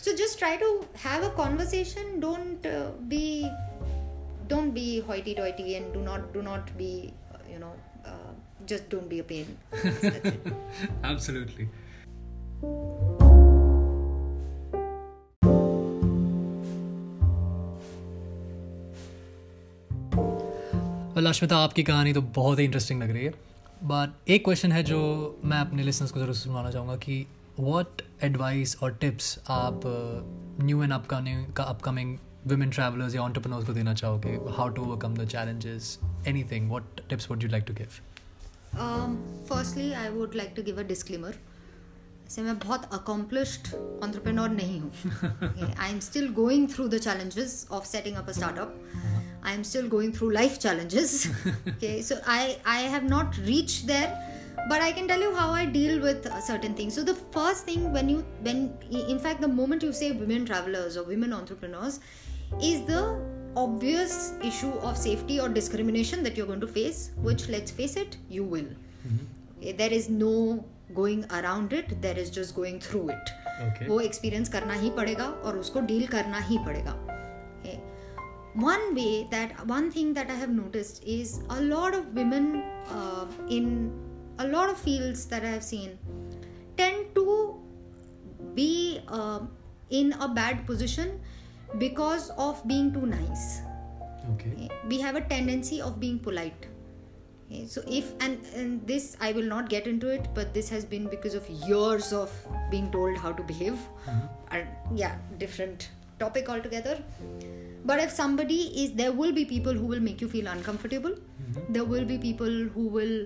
so 0.05 0.11
just 0.23 0.37
try 0.39 0.57
to 0.57 0.69
have 1.05 1.23
a 1.29 1.33
conversation 1.37 2.19
don't 2.19 2.67
be 3.11 3.25
don't 4.51 4.73
be 4.73 4.87
hoity 5.01 5.33
toity 5.35 5.75
and 5.75 5.93
do 5.93 6.01
not 6.01 6.33
do 6.33 6.41
not 6.41 6.71
be 6.77 6.91
you 7.51 7.59
know 7.59 7.73
uh, 8.05 8.31
just 8.65 8.89
don't 8.89 9.09
be 9.09 9.19
a 9.19 9.23
pain 9.23 9.57
That's 9.73 10.03
it. 10.03 10.53
Absolutely. 11.03 11.69
Well 21.15 21.27
Ashmita 21.27 21.57
आपकी 21.57 21.83
कहानी 21.83 22.13
तो 22.13 22.21
बहुत 22.35 22.59
ही 22.59 22.63
interesting 22.65 23.01
लग 23.01 23.09
रही 23.11 23.23
है 23.25 23.31
but 23.83 24.29
एक 24.31 24.43
question 24.45 24.71
है 24.71 24.83
जो 24.83 24.99
मैं 25.45 25.57
अपने 25.59 25.83
लिसनर्स 25.83 26.11
को 26.11 26.19
ज़रूर 26.19 26.35
सुनाना 26.35 26.71
चाहूँगा 26.71 26.95
कि 27.05 27.25
वॉट 27.59 28.01
एडवाइस 28.23 28.75
और 28.83 28.93
टिप्स 29.01 29.37
आप 29.49 29.81
न्यू 30.63 30.83
एंड 30.83 30.93
अपकमिंग 30.93 31.45
का 31.53 31.63
अपकमिंग 31.63 32.17
women 32.49 32.71
travelers 32.71 33.15
या 33.15 33.21
entrepreneurs 33.21 33.65
को 33.65 33.73
देना 33.73 33.93
चाहोगे? 33.93 34.37
How 34.57 34.69
to 34.69 34.85
overcome 34.85 35.15
the 35.15 35.27
challenges? 35.35 35.97
Anything? 36.25 36.69
What 36.69 37.07
tips 37.09 37.29
would 37.29 37.43
you 37.43 37.49
like 37.49 37.65
to 37.67 37.73
give? 37.73 38.01
Um, 38.79 39.17
firstly 39.51 39.93
I 39.93 40.09
would 40.09 40.35
like 40.35 40.55
to 40.55 40.63
give 40.63 40.77
a 40.77 40.89
disclaimer. 40.95 41.33
से 42.29 42.41
मैं 42.41 42.57
बहुत 42.59 42.83
अकॉम्प्लिश्ड 42.93 43.67
ऑन्टरप्रेनोर 44.03 44.49
नहीं 44.49 44.79
हूँ। 44.79 44.91
I 45.79 45.89
am 45.91 45.99
still 45.99 46.27
going 46.33 46.67
through 46.73 46.87
the 46.87 46.97
challenges 46.97 47.55
of 47.71 47.85
setting 47.87 48.15
up 48.17 48.29
a 48.29 48.31
startup 48.33 49.41
I 49.45 49.53
am 49.53 49.63
still 49.69 49.87
going 49.89 50.13
through 50.15 50.29
life 50.29 50.57
challenges 50.57 51.25
okay 51.47 52.01
so 52.03 52.15
I 52.31 52.55
I 52.75 52.83
have 52.93 53.07
not 53.09 53.35
reach 53.45 53.73
there 53.87 54.07
but 54.69 54.81
I 54.81 54.93
can 54.93 55.07
tell 55.07 55.23
you 55.23 55.31
how 55.35 55.53
I 55.53 55.65
deal 55.75 55.99
with 56.01 56.27
certain 56.47 56.75
things 56.79 56.95
so 56.95 57.03
the 57.03 57.15
first 57.35 57.67
thing 57.67 57.93
when 57.93 58.09
you 58.09 58.17
when 58.47 58.63
in 59.09 59.19
fact 59.23 59.41
the 59.41 59.49
moment 59.59 59.83
you 59.83 59.91
say 60.01 60.11
women 60.21 60.45
travellers 60.45 60.97
और 60.97 61.05
women 61.09 61.33
entrepreneurs 61.33 61.99
is 62.60 62.82
the 62.82 63.02
obvious 63.56 64.34
issue 64.42 64.72
of 64.88 64.96
safety 64.96 65.40
or 65.40 65.48
discrimination 65.48 66.22
that 66.22 66.36
you're 66.36 66.46
going 66.46 66.60
to 66.60 66.66
face 66.68 67.10
which 67.22 67.48
let's 67.48 67.70
face 67.70 67.96
it 67.96 68.16
you 68.28 68.44
will 68.44 68.68
okay, 69.58 69.72
there 69.72 69.92
is 69.92 70.08
no 70.08 70.64
going 70.94 71.24
around 71.32 71.72
it 71.72 72.00
there 72.02 72.18
is 72.18 72.30
just 72.30 72.54
going 72.54 72.78
through 72.78 73.08
it 73.08 73.34
okay 73.66 73.88
वो 73.88 74.00
experience 74.00 74.48
करना 74.48 74.74
ही 74.80 74.90
पड़ेगा 74.96 75.26
और 75.44 75.58
उसको 75.58 75.80
deal 75.90 76.06
करना 76.06 76.40
ही 76.48 76.58
पड़ेगा 76.66 76.96
one 78.56 78.94
way 78.94 79.26
that 79.30 79.66
one 79.66 79.90
thing 79.90 80.14
that 80.14 80.30
i 80.30 80.34
have 80.34 80.50
noticed 80.50 81.02
is 81.04 81.40
a 81.50 81.60
lot 81.60 81.94
of 81.94 82.14
women 82.14 82.62
uh, 82.90 83.26
in 83.48 83.92
a 84.38 84.46
lot 84.48 84.70
of 84.70 84.78
fields 84.78 85.26
that 85.26 85.44
i 85.44 85.48
have 85.48 85.62
seen 85.62 85.98
tend 86.76 87.14
to 87.14 87.60
be 88.54 89.00
uh, 89.08 89.40
in 89.90 90.14
a 90.20 90.28
bad 90.28 90.66
position 90.66 91.20
because 91.77 92.29
of 92.31 92.65
being 92.67 92.93
too 92.93 93.05
nice. 93.05 93.61
Okay. 94.33 94.51
Eh, 94.59 94.67
we 94.87 94.99
have 94.99 95.15
a 95.15 95.21
tendency 95.21 95.81
of 95.81 95.99
being 95.99 96.19
polite. 96.19 96.67
Okay, 97.45 97.67
so 97.67 97.83
if 97.87 98.13
and, 98.21 98.39
and 98.55 98.87
this 98.87 99.17
i 99.19 99.33
will 99.33 99.43
not 99.43 99.67
get 99.67 99.85
into 99.85 100.07
it 100.07 100.27
but 100.33 100.53
this 100.53 100.69
has 100.69 100.85
been 100.85 101.07
because 101.07 101.33
of 101.33 101.49
years 101.49 102.13
of 102.13 102.31
being 102.69 102.89
told 102.91 103.17
how 103.17 103.31
to 103.31 103.43
behave. 103.43 103.73
Mm-hmm. 104.05 104.27
And 104.51 104.67
yeah 104.95 105.17
different 105.37 105.89
topic 106.19 106.49
altogether. 106.49 107.01
But 107.83 107.99
if 107.99 108.11
somebody 108.11 108.61
is 108.83 108.93
there 108.93 109.11
will 109.11 109.31
be 109.33 109.43
people 109.45 109.73
who 109.73 109.85
will 109.85 109.99
make 109.99 110.21
you 110.21 110.29
feel 110.29 110.47
uncomfortable. 110.47 111.11
Mm-hmm. 111.11 111.73
There 111.73 111.83
will 111.83 112.05
be 112.05 112.17
people 112.17 112.47
who 112.75 112.87
will 112.87 113.25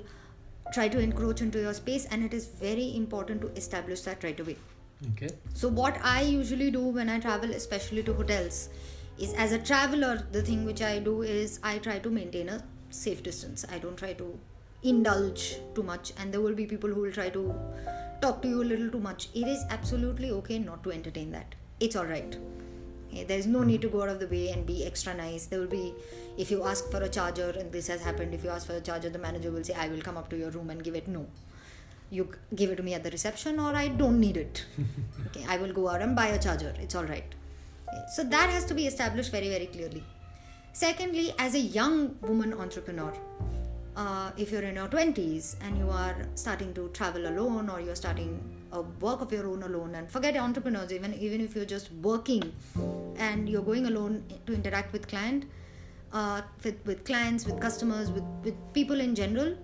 try 0.73 0.87
to 0.87 0.99
encroach 0.99 1.41
into 1.41 1.59
your 1.59 1.73
space 1.73 2.05
and 2.05 2.23
it 2.23 2.33
is 2.33 2.47
very 2.47 2.95
important 2.95 3.41
to 3.41 3.47
establish 3.49 4.01
that 4.01 4.23
right 4.23 4.39
away 4.39 4.57
okay. 5.11 5.29
So 5.53 5.67
what 5.67 5.99
i 6.03 6.21
usually 6.21 6.71
do 6.71 6.81
when 6.81 7.09
i 7.09 7.19
travel 7.19 7.51
especially 7.51 8.03
to 8.03 8.13
hotels 8.13 8.69
is 9.17 9.33
as 9.33 9.51
a 9.51 9.59
traveler 9.59 10.27
the 10.31 10.41
thing 10.41 10.65
which 10.65 10.81
i 10.81 10.99
do 10.99 11.21
is 11.21 11.59
i 11.63 11.77
try 11.77 11.99
to 11.99 12.09
maintain 12.09 12.49
a 12.49 12.63
safe 12.95 13.21
distance. 13.23 13.65
I 13.69 13.79
don't 13.79 13.97
try 13.97 14.13
to 14.13 14.39
indulge 14.83 15.57
too 15.73 15.83
much. 15.83 16.13
And 16.17 16.33
there 16.33 16.41
will 16.41 16.55
be 16.55 16.65
people 16.65 16.89
who 16.89 17.01
will 17.01 17.11
try 17.11 17.29
to 17.29 17.53
talk 18.21 18.41
to 18.41 18.47
you 18.47 18.63
a 18.63 18.67
little 18.73 18.89
too 18.89 18.99
much. 18.99 19.29
It 19.33 19.47
is 19.47 19.63
absolutely 19.69 20.31
okay 20.31 20.59
not 20.59 20.83
to 20.83 20.91
entertain 20.91 21.31
that. 21.31 21.55
It's 21.79 21.95
all 21.95 22.05
right. 22.05 22.37
Eh, 23.13 23.23
there's 23.27 23.47
no 23.47 23.63
need 23.63 23.81
to 23.81 23.89
go 23.89 24.03
out 24.03 24.09
of 24.09 24.19
the 24.19 24.27
way 24.27 24.49
and 24.49 24.65
be 24.65 24.85
extra 24.85 25.13
nice. 25.13 25.45
There 25.45 25.59
will 25.59 25.67
be 25.67 25.93
if 26.37 26.51
you 26.51 26.63
ask 26.63 26.89
for 26.91 27.01
a 27.01 27.09
charger 27.09 27.53
and 27.57 27.71
this 27.71 27.87
has 27.87 28.01
happened 28.01 28.33
if 28.33 28.43
you 28.43 28.49
ask 28.49 28.67
for 28.67 28.73
a 28.73 28.81
charger 28.81 29.09
the 29.09 29.17
manager 29.17 29.49
will 29.51 29.63
say 29.63 29.73
i 29.73 29.87
will 29.87 30.01
come 30.01 30.17
up 30.17 30.29
to 30.29 30.37
your 30.37 30.49
room 30.49 30.69
and 30.69 30.83
give 30.83 30.95
it 30.95 31.07
no 31.07 31.25
you 32.09 32.29
give 32.53 32.69
it 32.69 32.75
to 32.77 32.83
me 32.83 32.93
at 32.93 33.03
the 33.03 33.11
reception 33.11 33.59
or 33.59 33.73
i 33.75 33.87
don't 33.87 34.19
need 34.19 34.37
it. 34.37 34.65
Okay 35.27 35.45
i 35.47 35.57
will 35.57 35.73
go 35.73 35.87
out 35.89 36.01
and 36.01 36.15
buy 36.15 36.27
a 36.27 36.39
charger. 36.39 36.73
It's 36.79 36.95
all 36.95 37.05
right. 37.05 37.35
Okay, 37.87 38.03
so 38.15 38.23
that 38.23 38.49
has 38.49 38.65
to 38.65 38.73
be 38.73 38.87
established 38.87 39.31
very 39.31 39.49
very 39.49 39.67
clearly. 39.67 40.03
Secondly 40.73 41.33
as 41.39 41.55
a 41.55 41.59
young 41.59 42.15
woman 42.21 42.53
entrepreneur 42.53 43.13
uh, 43.95 44.31
if 44.37 44.51
you're 44.51 44.61
in 44.61 44.75
your 44.75 44.87
20s 44.87 45.55
and 45.61 45.77
you 45.77 45.89
are 45.89 46.15
starting 46.35 46.73
to 46.73 46.89
travel 46.89 47.27
alone 47.27 47.69
or 47.69 47.79
you're 47.79 47.95
starting 47.95 48.39
a 48.73 48.81
work 48.81 49.21
of 49.21 49.31
your 49.31 49.47
own 49.47 49.63
alone 49.63 49.95
and 49.95 50.09
forget 50.09 50.35
entrepreneurs 50.35 50.91
even 50.91 51.13
even 51.13 51.41
if 51.41 51.55
you're 51.55 51.71
just 51.73 51.91
working 52.09 52.43
and 53.17 53.47
you're 53.47 53.61
going 53.61 53.85
alone 53.85 54.23
to 54.45 54.53
interact 54.53 54.91
with 54.91 55.07
client 55.07 55.45
uh, 56.11 56.41
with, 56.63 56.77
with 56.85 57.03
clients 57.05 57.45
with 57.45 57.59
customers 57.59 58.11
with, 58.11 58.23
with 58.43 58.55
people 58.73 58.99
in 58.99 59.15
general 59.15 59.55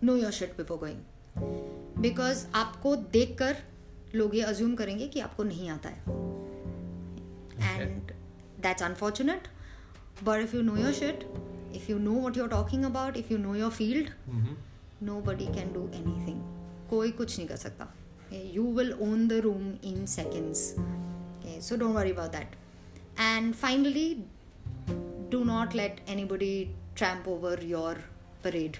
know 0.00 0.16
your 0.16 0.32
shit 0.32 0.56
before 0.56 0.78
going 0.78 1.04
because 1.36 2.46
आपको 2.54 2.94
देख 3.12 3.36
कर 3.38 3.56
लोग 4.14 4.34
ये 4.36 4.42
assume 4.42 4.74
करेंगे 4.74 5.06
कि 5.08 5.20
आपको 5.20 5.42
नहीं 5.44 5.68
आता 5.70 5.88
है। 5.88 5.98
And 7.78 8.12
that's 8.62 8.82
unfortunate 8.82 9.48
but 10.24 10.42
if 10.42 10.56
you 10.56 10.62
know 10.62 10.76
your 10.76 10.92
shit 10.92 11.24
if 11.74 11.90
you 11.90 11.98
know 11.98 12.12
what 12.12 12.36
you're 12.36 12.48
talking 12.48 12.84
about 12.84 13.16
if 13.16 13.32
you 13.32 13.38
know 13.38 13.54
your 13.54 13.70
field. 13.70 14.10
Nobody 15.20 15.46
can 15.54 15.72
do 15.72 15.88
anything 16.26 16.40
कोई 16.90 17.10
कुछ 17.12 17.38
नहीं 17.38 17.48
कर 17.48 17.56
सकता। 17.56 17.92
You 18.54 18.64
will 18.76 18.92
own 19.02 19.26
the 19.28 19.40
room 19.44 19.72
in 19.84 20.06
seconds 20.06 20.74
so 21.68 21.76
don't 21.76 21.96
worry 21.96 22.10
about 22.10 22.30
that 22.32 22.56
and 23.20 23.54
finally 23.54 24.08
do 25.30 25.44
not 25.44 25.74
let 25.74 26.04
anybody 26.24 26.54
tramp 26.96 27.28
over 27.28 27.64
your 27.64 28.02
parade. 28.44 28.76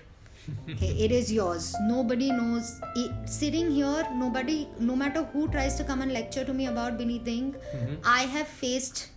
Okay, 0.70 0.90
it 1.06 1.12
is 1.18 1.32
yours 1.32 1.74
nobody 1.88 2.30
knows 2.30 2.80
it, 2.96 3.12
sitting 3.28 3.70
here 3.70 4.06
nobody 4.14 4.68
no 4.78 4.96
matter 4.96 5.22
who 5.32 5.48
tries 5.48 5.74
to 5.80 5.84
come 5.84 6.02
and 6.02 6.12
lecture 6.12 6.44
to 6.44 6.54
me 6.60 6.66
about 6.66 6.98
the 6.98 7.06
ink 7.36 7.56
i 8.04 8.22
have 8.36 8.48
faced 8.48 9.08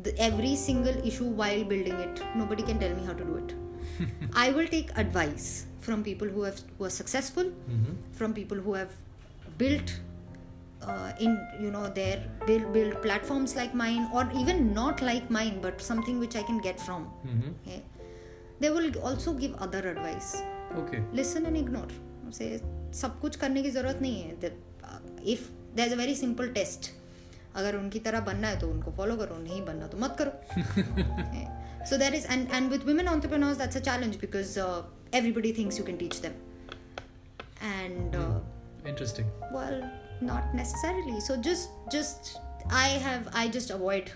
the, 0.00 0.12
every 0.18 0.54
single 0.56 0.96
issue 1.12 1.28
while 1.42 1.64
building 1.64 1.98
it 2.06 2.22
nobody 2.36 2.62
can 2.62 2.78
tell 2.78 2.94
me 3.00 3.04
how 3.10 3.12
to 3.12 3.24
do 3.24 3.36
it 3.42 3.54
i 4.44 4.50
will 4.50 4.66
take 4.76 4.90
advice 5.04 5.66
from 5.80 6.02
people 6.02 6.28
who 6.28 6.42
have 6.42 6.60
who 6.78 6.84
are 6.90 6.94
successful 7.02 7.44
Mm-hmm. 7.44 7.94
from 8.12 8.34
people 8.40 8.58
who 8.66 8.74
have 8.74 8.92
built 9.58 9.98
uh, 10.82 11.12
in 11.20 11.32
you 11.60 11.70
know 11.70 11.88
their 11.88 12.16
build 12.46 12.72
build 12.72 13.00
platforms 13.02 13.54
like 13.56 13.74
mine 13.74 14.08
or 14.12 14.28
even 14.42 14.72
not 14.74 15.00
like 15.10 15.30
mine 15.30 15.58
but 15.66 15.80
something 15.80 16.18
which 16.18 16.36
i 16.36 16.42
can 16.50 16.58
get 16.68 16.80
from 16.86 17.04
Mm-hmm. 17.26 17.50
okay? 17.66 17.82
they 18.61 18.69
will 18.69 18.91
also 19.03 19.33
give 19.33 19.55
other 19.67 19.83
advice 19.93 20.29
okay 20.81 21.01
listen 21.13 21.45
and 21.45 21.57
ignore 21.63 21.89
से 22.33 22.47
सब 22.93 23.19
कुछ 23.19 23.35
करने 23.41 23.61
की 23.63 23.69
ज़रूरत 23.71 24.01
नहीं 24.01 24.21
है 24.21 24.31
if 25.33 25.43
there 25.75 25.85
is 25.87 25.93
a 25.93 25.97
very 25.97 26.15
simple 26.15 26.49
test 26.53 26.91
अगर 27.55 27.75
उनकी 27.75 27.99
तरह 28.07 28.19
बनना 28.29 28.47
है 28.47 28.59
तो 28.59 28.67
उनको 28.69 28.91
फॉलो 28.97 29.15
करो 29.17 29.37
नहीं 29.37 29.61
बनना 29.65 29.87
तो 29.87 29.97
मत 29.97 30.15
करो 30.21 31.85
so 31.89 31.97
that 31.97 32.13
is 32.13 32.25
and 32.31 32.51
and 32.51 32.69
with 32.71 32.83
women 32.87 33.07
entrepreneurs 33.13 33.61
that's 33.61 33.79
a 33.81 33.83
challenge 33.87 34.19
because 34.25 34.51
uh, 34.65 34.81
everybody 35.19 35.53
thinks 35.59 35.79
you 35.81 35.85
can 35.89 35.99
teach 36.03 36.19
them 36.25 36.35
and 37.69 38.15
uh, 38.15 38.89
interesting 38.91 39.31
well 39.55 39.79
not 40.31 40.53
necessarily 40.59 41.19
so 41.29 41.37
just 41.49 41.93
just 41.95 42.33
i 42.81 42.87
have 43.07 43.31
i 43.43 43.47
just 43.57 43.73
avoid 43.77 44.11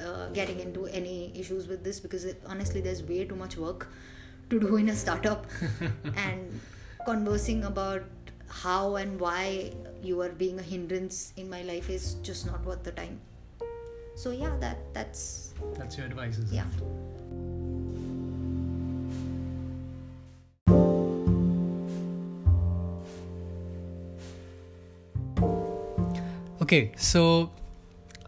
uh, 0.00 0.28
getting 0.30 0.60
into 0.60 0.86
any 0.86 1.32
issues 1.34 1.66
with 1.66 1.84
this 1.84 2.00
because 2.00 2.24
it, 2.24 2.42
honestly 2.46 2.80
there's 2.80 3.02
way 3.02 3.24
too 3.24 3.36
much 3.36 3.56
work 3.56 3.88
to 4.48 4.60
do 4.60 4.76
in 4.76 4.88
a 4.88 4.96
startup 4.96 5.46
and 6.16 6.60
conversing 7.06 7.64
about 7.64 8.02
how 8.48 8.96
and 8.96 9.20
why 9.20 9.72
you 10.02 10.20
are 10.20 10.30
being 10.30 10.58
a 10.58 10.62
hindrance 10.62 11.32
in 11.36 11.48
my 11.48 11.62
life 11.62 11.88
is 11.88 12.14
just 12.22 12.46
not 12.46 12.64
worth 12.64 12.82
the 12.82 12.92
time 12.92 13.20
so 14.16 14.30
yeah 14.30 14.56
that 14.58 14.78
that's 14.92 15.54
that's 15.74 15.96
your 15.96 16.06
advice 16.06 16.38
is 16.38 16.50
it? 16.50 16.56
yeah 16.56 16.64
Okay, 26.60 26.92
so 26.94 27.50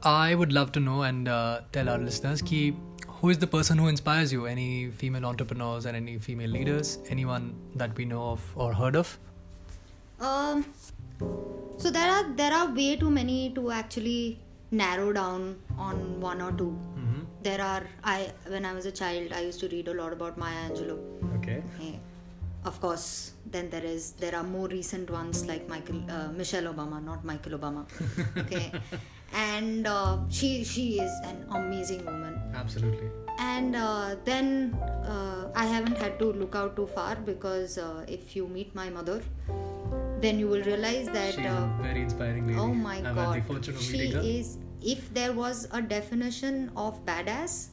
I 0.04 0.34
would 0.34 0.52
love 0.52 0.72
to 0.72 0.80
know 0.80 1.02
and 1.02 1.28
uh, 1.28 1.60
tell 1.72 1.88
our 1.88 1.98
listeners 1.98 2.42
ki 2.42 2.76
who 3.08 3.30
is 3.30 3.38
the 3.38 3.46
person 3.46 3.78
who 3.78 3.86
inspires 3.86 4.32
you? 4.32 4.46
Any 4.46 4.90
female 4.90 5.24
entrepreneurs 5.26 5.86
and 5.86 5.96
any 5.96 6.18
female 6.18 6.50
leaders? 6.50 6.98
Anyone 7.08 7.54
that 7.76 7.96
we 7.96 8.04
know 8.04 8.22
of 8.30 8.40
or 8.56 8.72
heard 8.74 8.96
of? 8.96 9.18
um 10.26 10.58
so 11.82 11.90
there 11.94 12.08
are 12.16 12.24
there 12.40 12.52
are 12.56 12.66
way 12.74 12.90
too 12.96 13.08
many 13.14 13.38
to 13.56 13.62
actually 13.76 14.38
narrow 14.80 15.06
down 15.16 15.40
on 15.86 15.96
one 16.24 16.40
or 16.46 16.50
2 16.60 16.66
Mm-hmm. 16.66 17.22
there 17.46 17.60
are 17.70 17.82
i 18.12 18.18
when 18.52 18.64
i 18.70 18.72
was 18.76 18.86
a 18.90 18.92
child 19.00 19.32
i 19.38 19.40
used 19.46 19.60
to 19.64 19.68
read 19.72 19.88
a 19.94 19.96
lot 20.00 20.12
about 20.18 20.38
maya 20.42 20.60
angelou 20.68 20.98
Okay. 21.38 21.56
Okay. 21.70 21.90
of 22.70 22.76
course 22.84 23.08
then 23.56 23.66
there 23.74 23.86
is 23.94 24.04
there 24.22 24.34
are 24.40 24.44
more 24.52 24.68
recent 24.76 25.10
ones 25.18 25.40
like 25.50 25.64
michael 25.74 25.98
uh, 26.18 26.28
michelle 26.42 26.68
obama 26.74 27.00
not 27.10 27.24
michael 27.32 27.56
obama 27.60 27.82
okay 28.44 28.64
and 29.32 29.86
uh, 29.86 30.18
she 30.28 30.64
she 30.64 31.00
is 31.00 31.12
an 31.24 31.44
amazing 31.52 32.04
woman 32.04 32.40
Absolutely. 32.54 33.08
and 33.38 33.74
uh, 33.76 34.14
then 34.24 34.74
uh, 35.06 35.48
i 35.54 35.64
haven't 35.66 35.96
had 35.96 36.18
to 36.18 36.32
look 36.32 36.54
out 36.54 36.76
too 36.76 36.86
far 36.86 37.16
because 37.16 37.78
uh, 37.78 38.04
if 38.08 38.36
you 38.36 38.46
meet 38.46 38.74
my 38.74 38.88
mother 38.90 39.22
then 40.20 40.38
you 40.38 40.46
will 40.48 40.62
realize 40.62 41.08
that 41.08 41.34
She's 41.34 41.46
uh, 41.46 41.68
a 41.78 41.82
very 41.82 42.02
inspiring 42.02 42.46
lady. 42.46 42.58
oh 42.58 42.72
my 42.72 42.96
I've 42.98 43.14
god 43.14 43.34
had 43.34 43.42
the 43.42 43.46
fortune 43.46 43.74
of 43.74 43.82
she 43.82 43.92
meeting 43.92 44.12
her. 44.12 44.20
is 44.20 44.58
if 44.82 45.12
there 45.14 45.32
was 45.32 45.66
a 45.72 45.80
definition 45.82 46.70
of 46.76 47.04
badass 47.06 47.68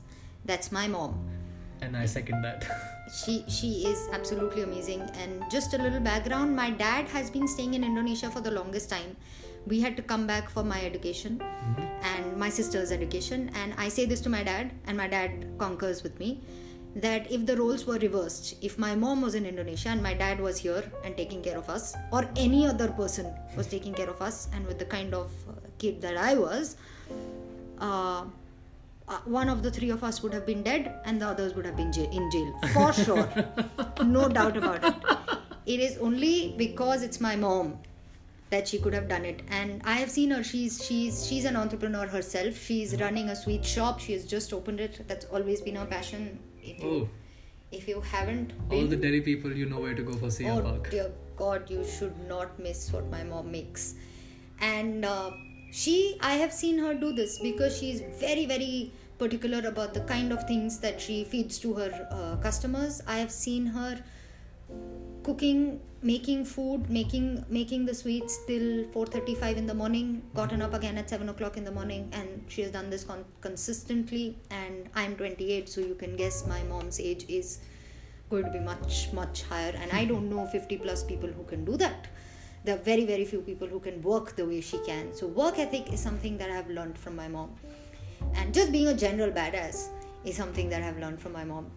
that's 0.45 0.71
my 0.71 0.87
mom 0.87 1.19
and 1.81 1.95
I 1.95 2.05
second 2.05 2.41
that. 2.41 2.65
she 3.25 3.43
she 3.47 3.69
is 3.91 4.07
absolutely 4.13 4.63
amazing 4.63 5.01
and 5.21 5.43
just 5.51 5.73
a 5.73 5.77
little 5.77 5.99
background 5.99 6.55
my 6.55 6.69
dad 6.69 7.07
has 7.07 7.29
been 7.31 7.47
staying 7.47 7.73
in 7.73 7.83
indonesia 7.83 8.29
for 8.29 8.41
the 8.41 8.51
longest 8.51 8.89
time 8.89 9.15
we 9.67 9.79
had 9.79 9.95
to 9.97 10.01
come 10.01 10.25
back 10.27 10.49
for 10.49 10.63
my 10.63 10.81
education 10.83 11.41
and 12.03 12.37
my 12.37 12.49
sister's 12.49 12.91
education. 12.91 13.51
And 13.55 13.73
i 13.77 13.89
say 13.89 14.05
this 14.05 14.21
to 14.21 14.29
my 14.29 14.43
dad 14.43 14.71
and 14.87 14.97
my 14.97 15.07
dad 15.07 15.45
concurs 15.57 16.03
with 16.03 16.19
me 16.19 16.41
that 16.95 17.31
if 17.31 17.45
the 17.45 17.55
roles 17.55 17.85
were 17.85 17.97
reversed 17.99 18.55
if 18.61 18.77
my 18.79 18.95
mom 18.95 19.21
was 19.21 19.35
in 19.35 19.45
indonesia 19.45 19.89
and 19.89 20.01
my 20.01 20.13
dad 20.13 20.39
was 20.39 20.57
here 20.57 20.83
and 21.03 21.15
taking 21.15 21.41
care 21.41 21.55
of 21.55 21.69
us 21.69 21.95
or 22.11 22.27
any 22.35 22.65
other 22.65 22.87
person 22.87 23.31
was 23.55 23.67
taking 23.67 23.93
care 23.93 24.09
of 24.09 24.19
us 24.23 24.47
and 24.53 24.65
with 24.65 24.79
the 24.79 24.85
kind 24.85 25.13
of 25.13 25.31
uh, 25.47 25.53
kid 25.77 26.01
that 26.01 26.17
i 26.17 26.33
was 26.33 26.77
uh, 27.79 28.23
uh, 29.07 29.17
one 29.25 29.49
of 29.49 29.61
the 29.63 29.71
three 29.71 29.89
of 29.91 30.03
us 30.03 30.21
would 30.23 30.33
have 30.33 30.45
been 30.45 30.63
dead 30.63 30.99
and 31.05 31.21
the 31.21 31.27
others 31.27 31.53
would 31.53 31.65
have 31.65 31.77
been 31.77 31.91
jail- 31.91 32.09
in 32.11 32.29
jail 32.31 32.53
for 32.73 32.93
sure. 32.93 33.27
No 34.05 34.29
doubt 34.29 34.55
about 34.55 34.83
it. 34.83 34.93
It 35.65 35.79
is 35.79 35.97
only 35.97 36.53
because 36.57 37.01
it's 37.01 37.19
my 37.19 37.35
mom 37.35 37.79
that 38.49 38.67
she 38.67 38.79
could 38.79 38.93
have 38.93 39.07
done 39.07 39.25
it. 39.25 39.41
And 39.49 39.81
i 39.85 39.93
have 39.93 40.09
seen 40.09 40.31
her. 40.31 40.43
She's 40.43 40.83
she's 40.85 41.25
she's 41.27 41.45
an 41.45 41.55
entrepreneur 41.55 42.07
herself. 42.07 42.57
She's 42.57 42.99
running 42.99 43.29
a 43.29 43.35
sweet 43.35 43.65
shop. 43.65 43.99
She 43.99 44.13
has 44.13 44.25
just 44.25 44.53
opened 44.53 44.79
it. 44.79 45.01
That's 45.07 45.25
always 45.25 45.61
been 45.61 45.75
her 45.75 45.85
passion. 45.85 46.39
If 46.61 46.83
you, 46.83 46.89
Oh, 46.89 47.09
if 47.71 47.87
you 47.87 48.01
haven't 48.01 48.53
all 48.71 48.85
the 48.85 48.95
Delhi 48.95 49.21
people, 49.21 49.51
you 49.51 49.65
know 49.65 49.79
where 49.79 49.93
to 49.93 50.01
go 50.03 50.13
for 50.13 50.29
CR 50.29 50.49
oh 50.51 50.61
Park. 50.61 50.89
dear 50.91 51.11
god 51.37 51.69
you 51.69 51.83
should 51.85 52.15
not 52.27 52.57
miss 52.59 52.91
what 52.91 53.09
my 53.09 53.23
mom 53.23 53.51
makes. 53.51 53.93
And 54.59 55.05
uh, 55.05 55.31
she 55.71 56.17
i 56.21 56.33
have 56.33 56.51
seen 56.51 56.79
her 56.79 56.93
do 56.93 57.11
this 57.13 57.37
because 57.39 57.77
she's 57.79 58.01
very 58.19 58.45
very 58.47 58.91
particular 59.19 59.59
about 59.67 59.93
the 59.93 60.01
kind 60.01 60.33
of 60.33 60.43
things 60.47 60.79
that 60.79 60.99
she 60.99 61.23
feeds 61.23 61.59
to 61.59 61.73
her 61.75 62.07
uh, 62.11 62.35
customers. 62.37 63.01
I 63.07 63.17
have 63.19 63.31
seen 63.31 63.65
her 63.67 64.01
cooking 65.23 65.79
making 66.01 66.45
food 66.45 66.89
making 66.89 67.43
making 67.49 67.85
the 67.85 67.93
sweets 67.93 68.39
till 68.47 68.85
4.35 68.85 69.57
in 69.57 69.65
the 69.67 69.73
morning 69.73 70.21
gotten 70.33 70.61
up 70.61 70.73
again 70.73 70.97
at 70.97 71.09
7 71.09 71.27
o'clock 71.27 71.57
in 71.57 71.65
the 71.65 71.71
morning 71.71 72.09
and 72.13 72.45
she 72.47 72.61
has 72.61 72.71
done 72.71 72.89
this 72.89 73.03
con- 73.03 73.25
consistently 73.41 74.37
and 74.49 74.89
i'm 74.95 75.15
28 75.17 75.67
so 75.67 75.81
you 75.81 75.95
can 75.95 76.15
guess 76.15 76.47
my 76.47 76.63
mom's 76.63 77.01
age 77.01 77.25
is 77.27 77.59
going 78.29 78.45
to 78.45 78.51
be 78.51 78.59
much 78.59 79.11
much 79.11 79.43
higher 79.43 79.73
and 79.75 79.91
i 79.91 80.05
don't 80.05 80.29
know 80.29 80.45
50 80.45 80.77
plus 80.77 81.03
people 81.03 81.29
who 81.29 81.43
can 81.43 81.65
do 81.65 81.75
that. 81.77 82.07
There 82.63 82.75
are 82.75 82.79
very 82.79 83.05
very 83.05 83.25
few 83.25 83.41
people 83.41 83.67
who 83.67 83.79
can 83.79 84.01
work 84.01 84.35
the 84.35 84.45
way 84.45 84.59
she 84.61 84.79
can. 84.85 85.13
So 85.13 85.27
work 85.27 85.59
ethic 85.59 85.91
is 85.93 85.99
something 85.99 86.37
that 86.37 86.51
i've 86.51 86.69
learned 86.69 86.97
from 86.97 87.15
my 87.15 87.27
mom. 87.27 87.51
And 88.35 88.53
just 88.53 88.71
being 88.71 88.87
a 88.87 88.93
general 88.93 89.31
badass 89.31 89.87
is 90.25 90.35
something 90.35 90.69
that 90.69 90.83
i've 90.83 90.99
learned 90.99 91.19
from 91.19 91.33
my 91.33 91.43
mom 91.43 91.71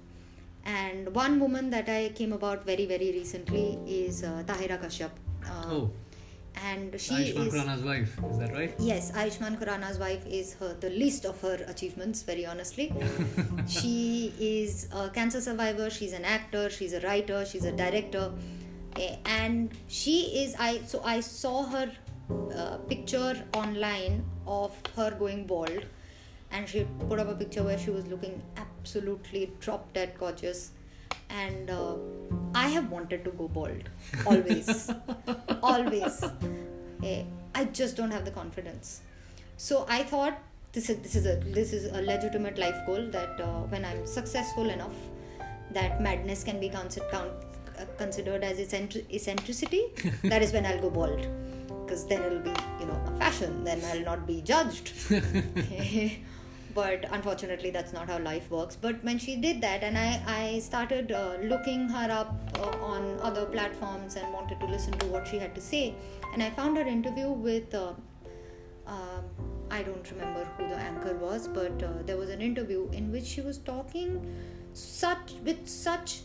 and 0.65 1.15
one 1.15 1.41
woman 1.41 1.71
that 1.71 1.89
i 1.89 2.09
came 2.15 2.33
about 2.33 2.65
very 2.65 2.87
very 2.87 3.11
recently 3.13 3.79
is 3.87 4.23
uh, 4.23 4.43
tahira 4.47 4.79
kashyap 4.85 5.11
uh, 5.45 5.65
Oh, 5.67 5.91
and 6.57 7.01
she 7.01 7.15
Ayushmann 7.15 7.47
is 7.47 7.55
Khurrana's 7.55 7.83
wife. 7.83 8.19
Is 8.31 8.39
that 8.39 8.53
right? 8.53 8.75
Yes, 8.79 9.13
Ayushmann 9.13 9.59
Khurrana's 9.59 9.99
wife 9.99 10.25
is 10.27 10.55
her 10.55 10.75
the 10.75 10.91
least 10.91 11.25
of 11.25 11.41
her 11.41 11.65
achievements. 11.67 12.23
Very 12.23 12.47
honestly, 12.47 12.93
she 13.69 14.33
is 14.39 14.89
a 14.93 15.09
cancer 15.11 15.41
survivor. 15.41 15.91
She's 15.91 16.13
an 16.13 16.25
actor. 16.25 16.71
She's 16.71 16.93
a 16.93 17.01
writer. 17.01 17.45
She's 17.45 17.65
a 17.65 17.73
director, 17.73 18.33
and 19.25 19.71
she 19.89 20.45
is. 20.45 20.55
I 20.59 20.81
so 20.87 21.03
I 21.05 21.21
saw 21.21 21.65
her 21.65 21.91
uh, 22.55 22.77
picture 22.89 23.43
online 23.55 24.25
of 24.47 24.77
her 24.97 25.11
going 25.11 25.47
bald, 25.47 25.87
and 26.51 26.69
she 26.69 26.87
put 27.09 27.19
up 27.19 27.29
a 27.29 27.35
picture 27.35 27.63
where 27.63 27.79
she 27.79 27.91
was 27.91 28.07
looking 28.07 28.43
absolutely 28.83 29.53
drop 29.61 29.93
dead 29.93 30.15
gorgeous. 30.19 30.73
And 31.31 31.71
uh, 31.71 31.95
I 32.55 32.69
have 32.69 32.91
wanted 32.91 33.25
to 33.25 33.31
go 33.31 33.49
bald 33.49 33.89
always, 34.27 34.91
always. 35.63 36.25
Eh, 37.03 37.23
I 37.55 37.65
just 37.65 37.97
don't 37.97 38.11
have 38.11 38.25
the 38.25 38.31
confidence. 38.31 39.01
So 39.57 39.87
I 39.89 40.03
thought 40.03 40.39
this 40.73 40.91
is 40.91 40.99
this 40.99 41.15
is 41.17 41.27
a 41.27 41.37
this 41.59 41.73
is 41.73 41.87
a 41.93 42.03
legitimate 42.03 42.59
life 42.59 42.79
goal 42.87 43.09
that 43.17 43.41
uh, 43.41 43.61
when 43.75 43.85
I'm 43.85 44.05
successful 44.07 44.69
enough, 44.69 44.99
that 45.71 46.03
madness 46.03 46.45
can 46.45 46.61
be 46.61 46.69
considered 46.69 47.11
count, 47.11 47.33
uh, 47.79 47.85
considered 47.97 48.45
as 48.45 48.59
eccentric, 48.59 49.07
eccentricity. 49.13 49.85
that 50.25 50.43
is 50.43 50.53
when 50.53 50.67
I'll 50.67 50.81
go 50.81 50.91
bald, 50.91 51.27
because 51.85 52.07
then 52.07 52.23
it'll 52.23 52.47
be 52.51 52.55
you 52.81 52.87
know 52.87 53.01
a 53.07 53.17
fashion. 53.19 53.65
Then 53.65 53.83
I'll 53.93 54.05
not 54.13 54.27
be 54.27 54.43
judged. 54.43 54.93
but 56.75 57.07
unfortunately 57.11 57.71
that's 57.71 57.93
not 57.93 58.09
how 58.09 58.19
life 58.19 58.51
works. 58.51 58.77
But 58.77 59.03
when 59.05 59.19
she 59.19 59.37
did 59.37 59.61
that 59.61 59.83
and 59.83 59.99
i, 59.99 60.23
I 60.27 60.59
started 60.61 61.13
uh, 61.13 61.37
looking 61.43 61.89
her 61.89 62.11
up 62.11 62.35
uh, 62.59 62.85
on 62.93 63.19
other 63.21 63.45
platforms 63.47 64.17
and 64.17 64.33
wanted 64.33 64.61
to 64.61 64.67
listen 64.67 64.93
to 64.99 65.07
what 65.07 65.27
she 65.29 65.39
had 65.39 65.55
to 65.55 65.61
say. 65.61 65.95
And 66.33 66.43
i 66.43 66.51
found 66.51 66.77
her 66.77 66.87
interview 66.87 67.31
with 67.31 67.75
uh, 67.75 67.93
um, 68.87 69.25
i 69.71 69.83
don't 69.83 70.11
remember 70.11 70.45
who 70.57 70.69
the 70.69 70.77
anchor 70.77 71.15
was 71.17 71.47
but 71.49 71.83
uh, 71.83 71.93
there 72.05 72.17
was 72.17 72.31
an 72.31 72.43
interview 72.43 72.89
in 72.93 73.13
which 73.13 73.25
she 73.25 73.41
was 73.41 73.59
talking 73.59 74.27
such 74.73 75.33
with 75.45 75.69
such 75.69 76.21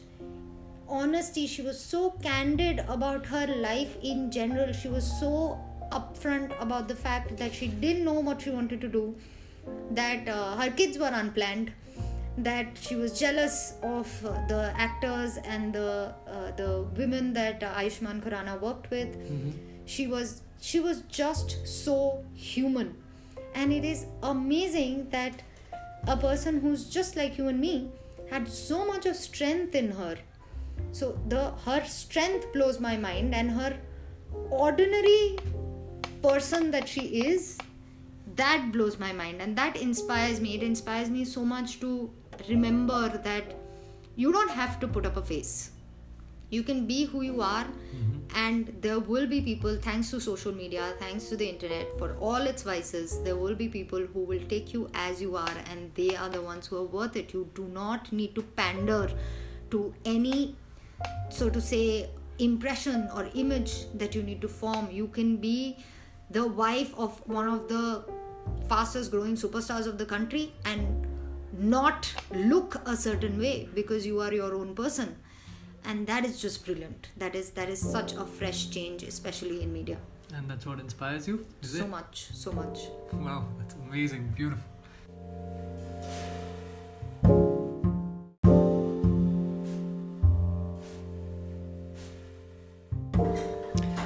honesty. 0.90 1.48
She 1.48 1.62
was 1.62 1.80
so 1.80 2.12
candid 2.22 2.80
about 2.88 3.26
her 3.26 3.48
life 3.48 3.98
in 4.02 4.32
general. 4.32 4.74
She 4.74 4.88
was 4.88 5.06
so 5.20 5.60
upfront 5.92 6.60
about 6.62 6.88
the 6.88 6.96
fact 6.96 7.38
that 7.38 7.54
she 7.54 7.68
didn't 7.68 8.04
know 8.04 8.20
what 8.20 8.42
she 8.42 8.50
wanted 8.50 8.82
to 8.82 8.88
do 8.88 9.16
that 9.92 10.28
uh, 10.28 10.56
her 10.58 10.72
kids 10.72 10.98
were 10.98 11.12
unplanned 11.14 11.72
that 12.38 12.78
she 12.80 12.96
was 12.96 13.20
jealous 13.20 13.74
of 13.82 14.26
uh, 14.26 14.32
the 14.48 14.72
actors 14.76 15.38
and 15.38 15.74
the 15.74 16.14
uh, 16.28 16.52
the 16.52 16.84
women 16.96 17.34
that 17.34 17.64
uh, 17.64 17.74
Ayushmann 17.74 18.22
Khurrana 18.22 18.60
worked 18.62 18.92
with. 18.92 19.16
She 19.86 20.08
was 20.08 20.42
she 20.62 20.80
was 20.80 21.02
just 21.10 21.68
so 21.68 22.24
human. 22.34 22.96
And 23.56 23.74
it 23.74 23.84
is 23.84 24.06
amazing 24.22 25.10
that 25.10 25.42
a 26.08 26.16
person 26.16 26.60
who's 26.60 26.90
just 26.90 27.16
like 27.16 27.38
you 27.38 27.48
and 27.48 27.60
me 27.60 27.90
had 28.30 28.48
so 28.48 28.86
much 28.86 29.06
of 29.08 29.16
strength 29.16 29.74
in 29.74 29.92
her. 29.92 30.18
So 30.92 31.20
the 31.28 31.52
her 31.66 31.84
strength 31.86 32.54
blows 32.54 32.80
my 32.80 32.98
mind 32.98 33.34
and 33.34 33.52
her 33.52 33.78
ordinary 34.52 35.40
person 36.22 36.70
that 36.72 36.88
she 36.88 37.02
is 37.02 37.58
that 38.38 38.72
blows 38.72 38.98
my 38.98 39.12
mind. 39.12 39.42
And 39.42 39.56
that 39.58 39.76
inspires 39.76 40.40
me. 40.40 40.56
It 40.56 40.64
inspires 40.64 41.10
me 41.10 41.26
so 41.26 41.44
much 41.44 41.80
to 41.82 42.10
remember 42.50 43.10
that 43.24 43.56
you 44.16 44.32
don't 44.32 44.52
have 44.52 44.80
to 44.80 44.88
put 44.88 45.06
up 45.06 45.18
a 45.18 45.22
face. 45.22 45.72
You 46.50 46.64
can 46.64 46.88
be 46.88 47.04
who 47.04 47.24
you 47.24 47.42
are 47.42 47.66
mm-hmm. 47.66 48.20
and 48.34 48.74
there 48.80 49.00
will 49.00 49.28
be 49.28 49.42
people 49.42 49.76
thanks 49.76 50.12
to 50.12 50.22
social 50.22 50.54
media 50.54 50.94
thanks 50.98 51.26
to 51.26 51.36
the 51.36 51.46
internet 51.46 51.92
for 51.98 52.16
all 52.22 52.48
its 52.52 52.64
vices 52.64 53.22
there 53.24 53.36
will 53.36 53.54
be 53.54 53.68
people 53.68 54.00
who 54.00 54.22
will 54.22 54.40
take 54.48 54.74
you 54.74 54.90
as 54.94 55.22
you 55.22 55.36
are 55.36 55.58
and 55.70 55.94
they 55.96 56.16
are 56.16 56.30
the 56.30 56.42
ones 56.42 56.68
who 56.68 56.78
are 56.78 56.86
worth 56.86 57.18
it. 57.18 57.34
You 57.34 57.50
do 57.54 57.66
not 57.66 58.14
need 58.14 58.34
to 58.36 58.44
pander 58.44 59.12
to 59.72 59.94
any 60.06 60.56
so 61.30 61.50
to 61.50 61.60
say 61.60 62.10
impression 62.40 63.10
or 63.14 63.30
image 63.34 63.92
that 63.96 64.16
you 64.16 64.24
need 64.24 64.40
to 64.42 64.48
form. 64.48 64.90
You 64.90 65.08
can 65.08 65.36
be 65.38 65.78
the 66.32 66.48
wife 66.48 66.94
of 66.98 67.22
one 67.28 67.50
of 67.50 67.68
the 67.68 68.06
fastest 68.68 69.12
growing 69.12 69.36
superstars 69.36 69.88
of 69.88 69.98
the 69.98 70.06
country 70.06 70.52
and 70.66 71.08
not 71.54 72.14
look 72.32 72.76
a 72.86 72.96
certain 72.96 73.40
way 73.40 73.68
because 73.74 74.06
you 74.06 74.20
are 74.22 74.34
your 74.34 74.54
own 74.56 74.76
person 74.76 75.16
and 75.86 76.06
that 76.06 76.26
is 76.26 76.42
just 76.42 76.66
brilliant 76.66 77.10
that 77.18 77.36
is 77.36 77.52
that 77.52 77.70
is 77.70 77.80
such 77.80 78.14
a 78.14 78.26
fresh 78.26 78.70
change 78.70 79.04
especially 79.04 79.62
in 79.64 79.74
media 79.74 79.98
And 80.38 80.50
that's 80.52 80.66
what 80.70 80.80
inspires 80.84 81.28
you? 81.28 81.36
So 81.62 81.84
it? 81.84 81.90
much 81.90 82.28
so 82.40 82.52
much 82.52 82.80
Wow, 83.14 83.46
that's 83.58 83.76
amazing, 83.76 84.34
beautiful. 84.36 84.66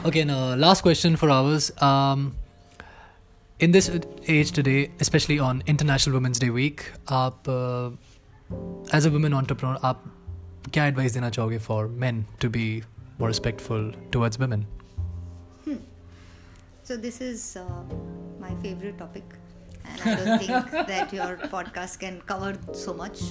Okay, 0.04 0.24
now 0.24 0.56
last 0.56 0.82
question 0.82 1.16
for 1.16 1.30
ours. 1.30 1.72
Um, 1.82 2.36
in 3.61 3.73
this 3.73 3.91
age 4.29 4.53
today, 4.53 4.91
especially 5.01 5.39
on 5.39 5.63
International 5.67 6.15
Women's 6.15 6.39
Day 6.39 6.51
week, 6.51 6.93
आप 7.09 7.49
uh, 7.49 7.91
as 8.93 9.07
a 9.07 9.11
women 9.11 9.35
entrepreneur, 9.35 9.79
आप 9.83 10.05
क्या 10.75 10.89
advice 10.93 11.13
देना 11.15 11.31
चाहोगे 11.31 11.61
for 11.61 11.89
men 11.89 12.25
to 12.39 12.51
be 12.51 12.83
more 13.19 13.29
respectful 13.29 13.93
towards 14.11 14.39
women? 14.39 14.67
So 16.87 16.97
this 16.97 17.21
is 17.21 17.57
uh, 17.57 17.83
my 18.39 18.55
favorite 18.63 18.97
topic, 18.97 19.25
and 19.85 20.03
I 20.05 20.15
don't 20.15 20.39
think 20.39 20.71
that 20.91 21.13
your 21.13 21.37
podcast 21.55 21.99
can 21.99 22.21
cover 22.21 22.57
so 22.73 22.95
much, 22.95 23.23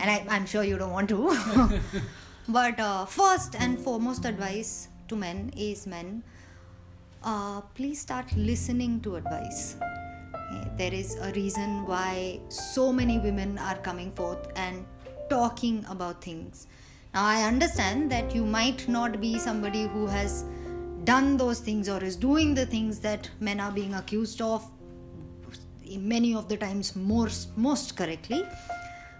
and 0.00 0.10
I, 0.10 0.26
I'm 0.28 0.46
sure 0.46 0.64
you 0.64 0.76
don't 0.76 0.90
want 0.90 1.08
to. 1.10 1.20
but 2.48 2.80
uh, 2.80 3.04
first 3.04 3.54
and 3.54 3.78
foremost 3.78 4.24
advice 4.24 4.88
to 5.06 5.14
men 5.14 5.52
is 5.56 5.86
men, 5.86 6.24
uh, 6.24 6.37
Uh, 7.21 7.59
please 7.75 7.99
start 7.99 8.25
listening 8.37 9.01
to 9.01 9.17
advice. 9.17 9.75
Eh, 9.81 10.63
there 10.77 10.93
is 10.93 11.17
a 11.17 11.33
reason 11.33 11.85
why 11.85 12.39
so 12.47 12.93
many 12.93 13.19
women 13.19 13.57
are 13.57 13.75
coming 13.77 14.09
forth 14.13 14.47
and 14.55 14.85
talking 15.29 15.85
about 15.89 16.23
things. 16.23 16.67
Now, 17.13 17.25
I 17.25 17.43
understand 17.43 18.09
that 18.11 18.33
you 18.33 18.45
might 18.45 18.87
not 18.87 19.19
be 19.19 19.37
somebody 19.37 19.87
who 19.87 20.07
has 20.07 20.45
done 21.03 21.35
those 21.35 21.59
things 21.59 21.89
or 21.89 22.01
is 22.01 22.15
doing 22.15 22.53
the 22.53 22.65
things 22.65 22.99
that 22.99 23.29
men 23.41 23.59
are 23.59 23.71
being 23.71 23.95
accused 23.95 24.41
of 24.41 24.65
many 25.97 26.35
of 26.35 26.47
the 26.47 26.55
times 26.55 26.95
most 26.95 27.57
most 27.57 27.97
correctly 27.97 28.43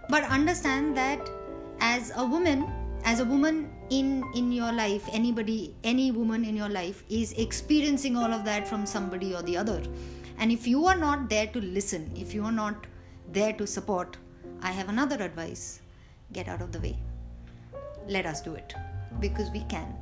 but 0.08 0.22
understand 0.22 0.96
that 0.96 1.28
as 1.80 2.12
a 2.14 2.24
woman 2.24 2.64
as 3.04 3.18
a 3.18 3.24
woman 3.24 3.68
in 3.90 4.24
in 4.34 4.52
your 4.52 4.72
life 4.72 5.08
anybody 5.12 5.74
any 5.84 6.10
woman 6.10 6.44
in 6.44 6.56
your 6.56 6.68
life 6.68 7.02
is 7.08 7.32
experiencing 7.32 8.16
all 8.16 8.32
of 8.32 8.44
that 8.44 8.66
from 8.68 8.86
somebody 8.86 9.34
or 9.34 9.42
the 9.42 9.56
other. 9.56 9.82
And 10.38 10.50
if 10.50 10.66
you 10.66 10.86
are 10.86 10.96
not 10.96 11.28
there 11.28 11.46
to 11.48 11.60
listen 11.60 12.10
if 12.16 12.34
you 12.34 12.44
are 12.44 12.52
not 12.52 12.86
there 13.32 13.52
to 13.54 13.66
support 13.66 14.16
i 14.62 14.70
have 14.70 14.88
another 14.88 15.22
advice. 15.24 15.80
Get 16.32 16.48
out 16.48 16.60
of 16.60 16.70
the 16.72 16.80
way. 16.80 16.96
Let 18.06 18.26
us 18.26 18.40
do 18.40 18.54
it. 18.54 18.74
Because 19.20 19.50
we 19.50 19.60
can. 19.64 19.96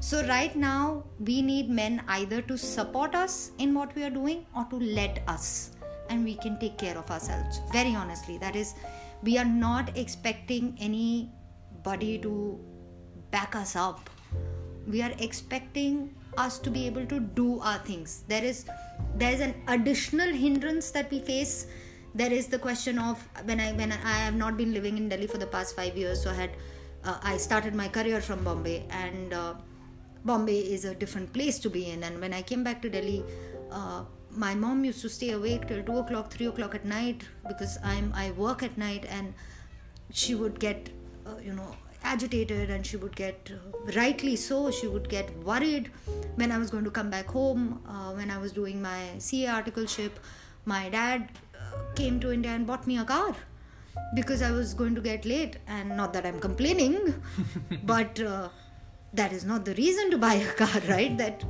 So 0.00 0.26
right 0.26 0.54
now 0.56 1.04
we 1.20 1.42
need 1.42 1.70
men 1.70 2.02
either 2.08 2.42
to 2.42 2.58
support 2.58 3.14
us 3.14 3.52
in 3.58 3.72
what 3.72 3.94
we 3.94 4.02
are 4.02 4.10
doing 4.10 4.44
or 4.56 4.64
to 4.70 4.76
let 4.76 5.22
us. 5.28 5.70
And 6.10 6.24
we 6.24 6.34
can 6.34 6.58
take 6.58 6.76
care 6.76 6.98
of 6.98 7.08
ourselves. 7.10 7.60
Very 7.72 7.94
honestly 7.94 8.36
that 8.38 8.56
is 8.56 8.74
we 9.22 9.38
are 9.38 9.44
not 9.44 9.96
expecting 9.96 10.76
any 10.80 11.30
body 11.82 12.18
to 12.18 12.58
back 13.30 13.54
us 13.56 13.76
up. 13.76 14.10
We 14.86 15.02
are 15.02 15.12
expecting 15.18 16.14
us 16.36 16.58
to 16.58 16.70
be 16.70 16.86
able 16.86 17.06
to 17.06 17.20
do 17.20 17.60
our 17.60 17.78
things. 17.78 18.24
There 18.28 18.44
is 18.44 18.66
there 19.16 19.32
is 19.32 19.40
an 19.40 19.54
additional 19.68 20.28
hindrance 20.28 20.90
that 20.92 21.10
we 21.10 21.20
face. 21.20 21.66
There 22.14 22.32
is 22.32 22.46
the 22.46 22.58
question 22.58 22.98
of 22.98 23.26
when 23.44 23.60
I 23.60 23.72
when 23.72 23.92
I 23.92 24.16
have 24.24 24.34
not 24.34 24.56
been 24.56 24.72
living 24.72 24.96
in 24.96 25.08
Delhi 25.08 25.26
for 25.26 25.38
the 25.38 25.46
past 25.46 25.76
five 25.76 25.96
years, 25.96 26.22
so 26.22 26.30
I 26.30 26.34
had 26.34 26.50
uh, 27.04 27.18
I 27.22 27.36
started 27.36 27.74
my 27.74 27.88
career 27.88 28.20
from 28.20 28.44
Bombay, 28.44 28.86
and 28.90 29.32
uh, 29.32 29.54
Bombay 30.24 30.58
is 30.58 30.84
a 30.84 30.94
different 30.94 31.32
place 31.32 31.58
to 31.60 31.70
be 31.70 31.90
in. 31.90 32.02
And 32.04 32.20
when 32.20 32.32
I 32.32 32.42
came 32.42 32.62
back 32.64 32.82
to 32.82 32.90
Delhi, 32.90 33.24
uh, 33.70 34.04
my 34.30 34.54
mom 34.54 34.84
used 34.84 35.02
to 35.02 35.08
stay 35.08 35.30
awake 35.30 35.68
till 35.68 35.82
two 35.82 35.98
o'clock, 35.98 36.32
three 36.32 36.46
o'clock 36.46 36.74
at 36.74 36.84
night 36.84 37.28
because 37.48 37.78
I'm 37.82 38.12
I 38.14 38.30
work 38.32 38.62
at 38.62 38.76
night, 38.78 39.06
and 39.08 39.34
she 40.10 40.34
would 40.34 40.60
get 40.60 40.90
uh, 41.26 41.38
you 41.44 41.52
know 41.52 41.76
agitated 42.04 42.70
and 42.70 42.84
she 42.84 42.96
would 42.96 43.14
get 43.14 43.50
uh, 43.54 43.92
rightly 43.96 44.34
so 44.34 44.70
she 44.70 44.88
would 44.88 45.08
get 45.08 45.30
worried 45.44 45.90
when 46.34 46.50
i 46.50 46.58
was 46.58 46.70
going 46.70 46.84
to 46.84 46.90
come 46.90 47.10
back 47.10 47.26
home 47.26 47.80
uh, 47.86 48.10
when 48.12 48.30
i 48.30 48.38
was 48.38 48.52
doing 48.52 48.82
my 48.82 49.00
ca 49.18 49.46
articleship 49.58 50.10
my 50.64 50.88
dad 50.88 51.28
uh, 51.54 51.94
came 51.94 52.18
to 52.18 52.32
india 52.32 52.50
and 52.50 52.66
bought 52.66 52.86
me 52.86 52.98
a 52.98 53.04
car 53.04 53.34
because 54.14 54.42
i 54.42 54.50
was 54.50 54.74
going 54.74 54.94
to 54.94 55.00
get 55.00 55.24
late. 55.24 55.58
And 55.66 55.96
not 55.96 56.12
that 56.14 56.26
i'm 56.26 56.40
complaining 56.40 57.22
but 57.84 58.20
uh, 58.20 58.48
that 59.14 59.32
is 59.32 59.44
not 59.44 59.64
the 59.64 59.74
reason 59.74 60.10
to 60.10 60.18
buy 60.18 60.34
a 60.34 60.52
car 60.52 60.80
right? 60.88 61.16
That 61.18 61.44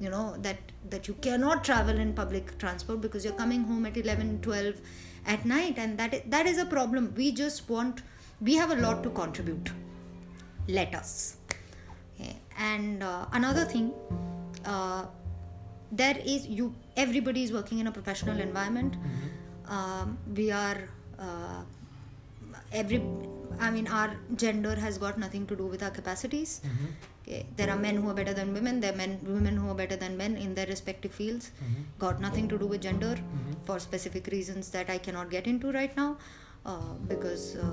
you 0.00 0.10
know 0.10 0.36
that 0.38 0.58
that 0.90 1.08
you 1.08 1.14
cannot 1.14 1.64
travel 1.64 1.98
in 1.98 2.12
public 2.12 2.58
transport 2.58 3.00
because 3.00 3.24
you're 3.24 3.34
coming 3.34 3.64
home 3.64 3.86
at 3.86 3.96
11 3.96 4.40
12 4.42 4.80
at 5.26 5.44
night. 5.44 5.78
And 5.78 5.98
that 5.98 6.30
that 6.30 6.46
is 6.46 6.58
a 6.58 6.66
problem. 6.66 7.14
We 7.16 7.32
just 7.32 7.68
want 7.68 8.02
we 8.40 8.54
have 8.54 8.70
a 8.70 8.76
lot 8.76 9.02
to 9.02 9.10
contribute 9.10 9.70
let 10.68 10.94
us 10.94 11.36
okay. 12.14 12.36
and 12.58 13.02
uh, 13.02 13.26
another 13.32 13.64
thing 13.64 13.92
uh, 14.64 15.04
there 15.92 16.16
is 16.24 16.46
you 16.46 16.74
everybody 16.96 17.42
is 17.42 17.52
working 17.52 17.78
in 17.78 17.86
a 17.86 17.92
professional 17.92 18.38
environment 18.40 18.94
mm-hmm. 18.94 19.72
um, 19.72 20.18
we 20.34 20.50
are 20.50 20.78
uh, 21.18 21.62
every 22.72 23.02
i 23.60 23.70
mean 23.70 23.86
our 23.86 24.16
gender 24.34 24.74
has 24.74 24.98
got 24.98 25.18
nothing 25.18 25.46
to 25.46 25.54
do 25.54 25.66
with 25.66 25.82
our 25.82 25.90
capacities 25.90 26.60
mm-hmm. 26.64 26.86
okay. 27.22 27.46
there 27.56 27.70
are 27.70 27.76
men 27.76 27.96
who 27.96 28.08
are 28.10 28.14
better 28.14 28.34
than 28.34 28.52
women 28.52 28.80
there 28.80 28.92
are 28.92 28.96
men 28.96 29.18
women 29.22 29.56
who 29.56 29.68
are 29.68 29.74
better 29.82 29.96
than 29.96 30.16
men 30.16 30.36
in 30.36 30.54
their 30.54 30.66
respective 30.66 31.12
fields 31.12 31.52
mm-hmm. 31.52 31.82
got 31.98 32.20
nothing 32.20 32.48
to 32.48 32.58
do 32.58 32.66
with 32.66 32.80
gender 32.80 33.14
mm-hmm. 33.14 33.52
for 33.64 33.78
specific 33.78 34.26
reasons 34.28 34.70
that 34.70 34.90
i 34.90 34.98
cannot 34.98 35.30
get 35.30 35.46
into 35.46 35.70
right 35.72 35.96
now 35.96 36.16
uh, 36.66 36.94
because 37.06 37.56
uh, 37.56 37.70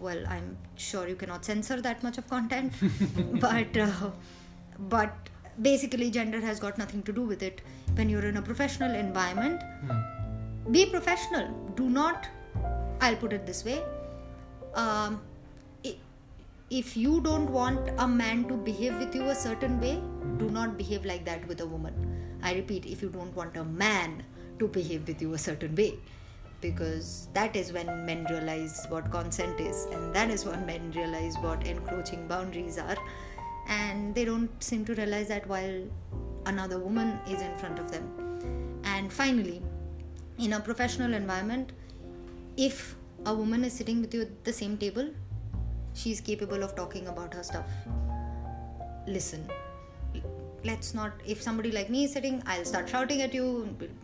well 0.00 0.22
i'm 0.28 0.56
sure 0.76 1.08
you 1.08 1.16
cannot 1.16 1.44
censor 1.44 1.80
that 1.80 2.02
much 2.02 2.18
of 2.18 2.28
content 2.28 2.72
but 3.40 3.76
uh, 3.76 4.10
but 4.78 5.30
basically 5.62 6.10
gender 6.10 6.40
has 6.40 6.60
got 6.60 6.76
nothing 6.76 7.02
to 7.02 7.12
do 7.12 7.22
with 7.22 7.42
it. 7.42 7.62
When 7.94 8.10
you're 8.10 8.26
in 8.26 8.36
a 8.36 8.42
professional 8.42 8.94
environment 8.94 9.62
mm. 9.86 10.72
be 10.72 10.86
professional. 10.86 11.48
Do 11.76 11.88
not 11.88 12.28
i'll 13.00 13.16
put 13.16 13.32
it 13.32 13.46
this 13.46 13.64
way 13.64 13.82
um, 14.74 15.20
if 16.70 16.96
you 16.96 17.20
don't 17.20 17.50
want 17.50 17.90
a 17.98 18.08
man 18.08 18.48
to 18.48 18.54
behave 18.54 18.98
with 18.98 19.14
you 19.14 19.24
a 19.28 19.34
certain 19.34 19.80
way 19.80 20.00
do 20.38 20.48
not 20.50 20.76
behave 20.76 21.04
like 21.04 21.24
that 21.24 21.46
with 21.48 21.60
a 21.60 21.66
woman. 21.66 21.94
I 22.42 22.54
repeat 22.54 22.86
if 22.86 23.02
you 23.02 23.08
don't 23.08 23.34
want 23.34 23.56
a 23.56 23.64
man 23.64 24.22
to 24.58 24.68
behave 24.68 25.06
with 25.06 25.22
you 25.22 25.34
a 25.34 25.38
certain 25.38 25.74
way 25.74 25.98
because 26.60 27.28
that 27.32 27.56
is 27.56 27.72
when 27.72 28.06
men 28.06 28.26
realize 28.30 28.86
what 28.88 29.10
consent 29.10 29.60
is 29.60 29.86
and 29.92 30.14
that 30.14 30.30
is 30.30 30.44
when 30.44 30.64
men 30.66 30.90
realize 30.92 31.36
what 31.38 31.66
encroaching 31.66 32.26
boundaries 32.26 32.78
are. 32.78 32.96
And 33.68 34.14
they 34.14 34.24
don't 34.24 34.50
seem 34.62 34.84
to 34.86 34.94
realize 34.94 35.28
that 35.28 35.46
while 35.46 35.84
another 36.46 36.78
woman 36.78 37.18
is 37.28 37.42
in 37.42 37.56
front 37.58 37.78
of 37.78 37.90
them. 37.90 38.80
And 38.84 39.12
finally 39.12 39.62
in 40.38 40.52
a 40.52 40.60
professional 40.60 41.14
environment 41.14 41.72
if 42.56 42.96
a 43.24 43.34
woman 43.34 43.64
is 43.64 43.72
sitting 43.72 44.00
with 44.00 44.14
you 44.14 44.22
at 44.22 44.44
the 44.44 44.52
same 44.52 44.76
table 44.76 45.08
she's 45.94 46.20
capable 46.20 46.62
of 46.62 46.74
talking 46.76 47.08
about 47.08 47.32
her 47.34 47.42
stuff. 47.42 47.68
Listen 49.06 49.48
let's 50.68 50.94
not 50.94 51.12
if 51.34 51.42
somebody 51.42 51.70
like 51.76 51.90
me 51.94 52.04
is 52.04 52.12
sitting 52.12 52.42
i'll 52.46 52.64
start 52.64 52.88
shouting 52.88 53.22
at 53.26 53.34
you 53.38 53.46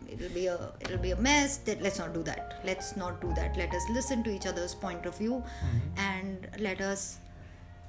it'll 0.09 0.35
be 0.37 0.45
a 0.47 0.57
it'll 0.81 1.03
be 1.05 1.11
a 1.11 1.19
mess 1.27 1.59
let's 1.81 1.99
not 1.99 2.13
do 2.13 2.23
that 2.23 2.59
let's 2.69 2.95
not 2.95 3.19
do 3.21 3.33
that 3.39 3.57
let 3.57 3.73
us 3.79 3.83
listen 3.97 4.23
to 4.23 4.31
each 4.35 4.45
other's 4.45 4.75
point 4.85 5.05
of 5.05 5.17
view 5.17 5.43
mm-hmm. 5.43 5.99
and 5.99 6.47
let 6.59 6.81
us 6.81 7.19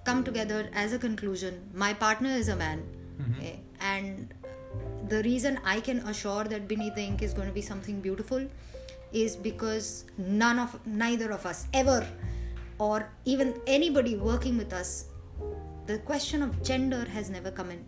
come 0.05 0.25
together 0.25 0.69
as 0.73 0.93
a 0.93 0.99
conclusion 0.99 1.61
my 1.73 1.93
partner 1.93 2.31
is 2.31 2.49
a 2.49 2.57
man 2.57 2.83
mm-hmm. 3.21 3.41
okay? 3.41 3.61
and 3.81 4.35
the 5.09 5.23
reason 5.23 5.59
i 5.65 5.79
can 5.81 5.99
assure 6.13 6.45
that 6.45 6.69
beneath 6.69 6.95
the 6.95 7.03
ink 7.03 7.23
is 7.23 7.35
going 7.35 7.49
to 7.49 7.55
be 7.55 7.63
something 7.63 8.01
beautiful 8.01 8.47
is 9.13 9.37
because 9.37 10.05
none 10.19 10.59
of 10.59 10.79
neither 10.87 11.31
of 11.31 11.47
us 11.47 11.67
ever 11.73 12.07
or 12.79 13.09
even 13.25 13.55
anybody 13.67 14.17
working 14.17 14.57
with 14.59 14.73
us 14.73 15.07
the 15.87 15.99
question 15.99 16.43
of 16.43 16.63
gender 16.63 17.05
has 17.17 17.31
never 17.31 17.51
come 17.51 17.71
in 17.71 17.85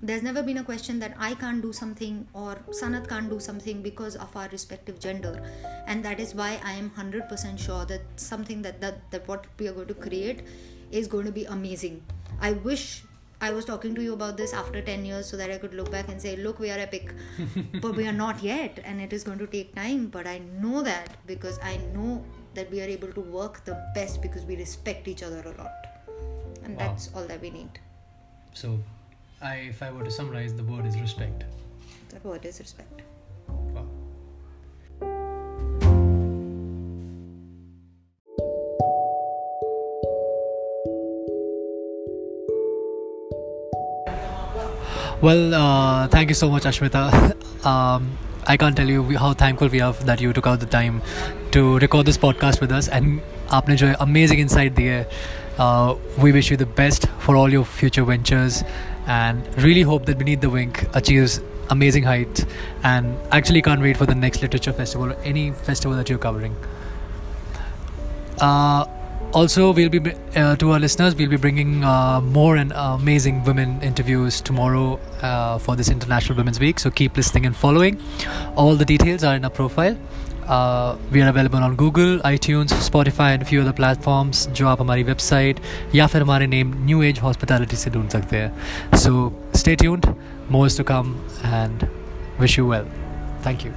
there's 0.00 0.22
never 0.22 0.42
been 0.42 0.58
a 0.58 0.64
question 0.64 0.98
that 1.00 1.14
I 1.18 1.34
can't 1.34 1.60
do 1.60 1.72
something 1.72 2.28
or 2.32 2.56
Sanat 2.70 3.08
can't 3.08 3.28
do 3.28 3.40
something 3.40 3.82
because 3.82 4.14
of 4.14 4.34
our 4.36 4.48
respective 4.48 5.00
gender, 5.00 5.42
and 5.86 6.04
that 6.04 6.20
is 6.20 6.34
why 6.34 6.60
I 6.64 6.72
am 6.72 6.90
100% 6.90 7.58
sure 7.58 7.84
that 7.86 8.02
something 8.16 8.62
that, 8.62 8.80
that 8.80 9.10
that 9.10 9.26
what 9.26 9.46
we 9.58 9.68
are 9.68 9.72
going 9.72 9.88
to 9.88 9.94
create 9.94 10.42
is 10.90 11.08
going 11.08 11.26
to 11.26 11.32
be 11.32 11.44
amazing. 11.44 12.02
I 12.40 12.52
wish 12.52 13.02
I 13.40 13.52
was 13.52 13.64
talking 13.64 13.94
to 13.94 14.02
you 14.02 14.14
about 14.14 14.36
this 14.36 14.52
after 14.52 14.80
10 14.80 15.04
years 15.04 15.28
so 15.28 15.36
that 15.36 15.50
I 15.50 15.58
could 15.58 15.72
look 15.72 15.90
back 15.92 16.08
and 16.08 16.20
say, 16.20 16.34
look, 16.36 16.58
we 16.58 16.70
are 16.70 16.78
epic. 16.78 17.14
but 17.80 17.94
we 17.94 18.06
are 18.06 18.12
not 18.12 18.42
yet, 18.42 18.80
and 18.84 19.00
it 19.00 19.12
is 19.12 19.22
going 19.22 19.38
to 19.38 19.46
take 19.46 19.74
time. 19.74 20.06
But 20.08 20.26
I 20.26 20.38
know 20.60 20.82
that 20.82 21.16
because 21.26 21.58
I 21.62 21.76
know 21.94 22.24
that 22.54 22.70
we 22.70 22.80
are 22.80 22.90
able 22.96 23.12
to 23.12 23.20
work 23.20 23.64
the 23.64 23.80
best 23.94 24.22
because 24.22 24.44
we 24.44 24.56
respect 24.56 25.06
each 25.06 25.22
other 25.22 25.40
a 25.40 25.60
lot. 25.60 25.86
And 26.64 26.76
wow. 26.76 26.88
that's 26.88 27.10
all 27.14 27.26
that 27.26 27.40
we 27.40 27.50
need. 27.50 27.78
So, 28.54 28.80
I, 29.41 29.55
if 29.55 29.83
I 29.83 29.91
were 29.91 30.03
to 30.03 30.11
summarize, 30.11 30.53
the 30.53 30.63
word 30.63 30.85
is 30.85 30.99
respect. 30.99 31.43
The 32.09 32.27
word 32.27 32.45
is 32.45 32.59
respect. 32.59 33.01
Wow. 33.47 33.87
Well, 45.21 45.53
uh, 45.53 46.07
thank 46.09 46.29
you 46.29 46.35
so 46.35 46.49
much, 46.49 46.63
Ashmita. 46.63 47.65
um, 47.65 48.17
I 48.45 48.57
can't 48.57 48.75
tell 48.75 48.89
you 48.89 49.17
how 49.17 49.33
thankful 49.33 49.69
we 49.69 49.79
are 49.79 49.93
that 49.93 50.19
you 50.19 50.33
took 50.33 50.47
out 50.47 50.59
the 50.59 50.65
time 50.65 51.01
to 51.51 51.79
record 51.79 52.05
this 52.05 52.17
podcast 52.17 52.59
with 52.59 52.71
us 52.71 52.89
and 52.89 53.21
आपने 53.51 53.75
जो 53.77 53.93
amazing 54.05 54.39
insight 54.39 54.75
दिए 54.75 55.05
uh, 55.59 55.95
we 56.17 56.31
wish 56.33 56.51
you 56.51 56.57
the 56.57 56.65
best 56.65 57.07
for 57.19 57.35
all 57.37 57.53
your 57.55 57.63
future 57.63 58.03
ventures 58.03 58.63
and 59.08 59.56
really 59.56 59.82
hope 59.82 60.06
that 60.06 60.18
Beneath 60.18 60.40
the 60.40 60.50
Wink 60.50 60.86
achieves 60.94 61.40
amazing 61.70 62.04
heights 62.04 62.44
and 62.82 63.16
actually 63.32 63.62
can't 63.62 63.80
wait 63.80 63.96
for 63.96 64.06
the 64.06 64.14
next 64.14 64.42
literature 64.42 64.72
festival 64.72 65.12
or 65.12 65.16
any 65.22 65.50
festival 65.50 65.96
that 65.96 66.08
you're 66.08 66.18
covering. 66.18 66.54
Uh, 68.40 68.84
also 69.32 69.72
we'll 69.72 69.90
be 69.90 70.00
uh, 70.36 70.56
to 70.56 70.70
our 70.70 70.80
listeners 70.80 71.14
we'll 71.14 71.28
be 71.28 71.36
bringing 71.36 71.84
uh, 71.84 72.20
more 72.20 72.56
and 72.56 72.72
amazing 72.74 73.44
women 73.44 73.80
interviews 73.82 74.40
tomorrow 74.40 74.98
uh, 75.20 75.58
for 75.58 75.76
this 75.76 75.90
international 75.90 76.36
women's 76.36 76.58
week 76.58 76.78
so 76.78 76.90
keep 76.90 77.14
listening 77.14 77.44
and 77.44 77.54
following 77.54 78.00
all 78.56 78.74
the 78.74 78.86
details 78.86 79.22
are 79.22 79.34
in 79.36 79.44
our 79.44 79.50
profile 79.50 79.98
Uh, 80.48 80.54
we 81.12 81.20
are 81.20 81.28
available 81.28 81.62
on 81.62 81.74
Google 81.76 82.20
iTunes 82.44 82.72
Spotify 82.84 83.32
and 83.32 83.42
few 83.44 83.60
other 83.62 83.72
platforms 83.80 84.46
जो 84.48 84.68
आप 84.68 84.80
हमारी 84.80 85.02
website 85.02 85.60
या 85.94 86.06
फिर 86.06 86.22
हमारे 86.22 86.46
name 86.46 86.72
new 86.84 87.02
age 87.02 87.18
hospitality 87.22 87.76
से 87.76 87.90
ढूंढ 87.90 88.08
सकते 88.10 88.36
हैं। 88.36 88.96
So 88.98 89.12
stay 89.56 89.74
tuned 89.76 90.06
most 90.50 90.78
to 90.78 90.84
come 90.84 91.14
and 91.44 91.84
wish 92.40 92.58
you 92.58 92.70
well 92.70 92.86
thank 93.46 93.66
you 93.66 93.72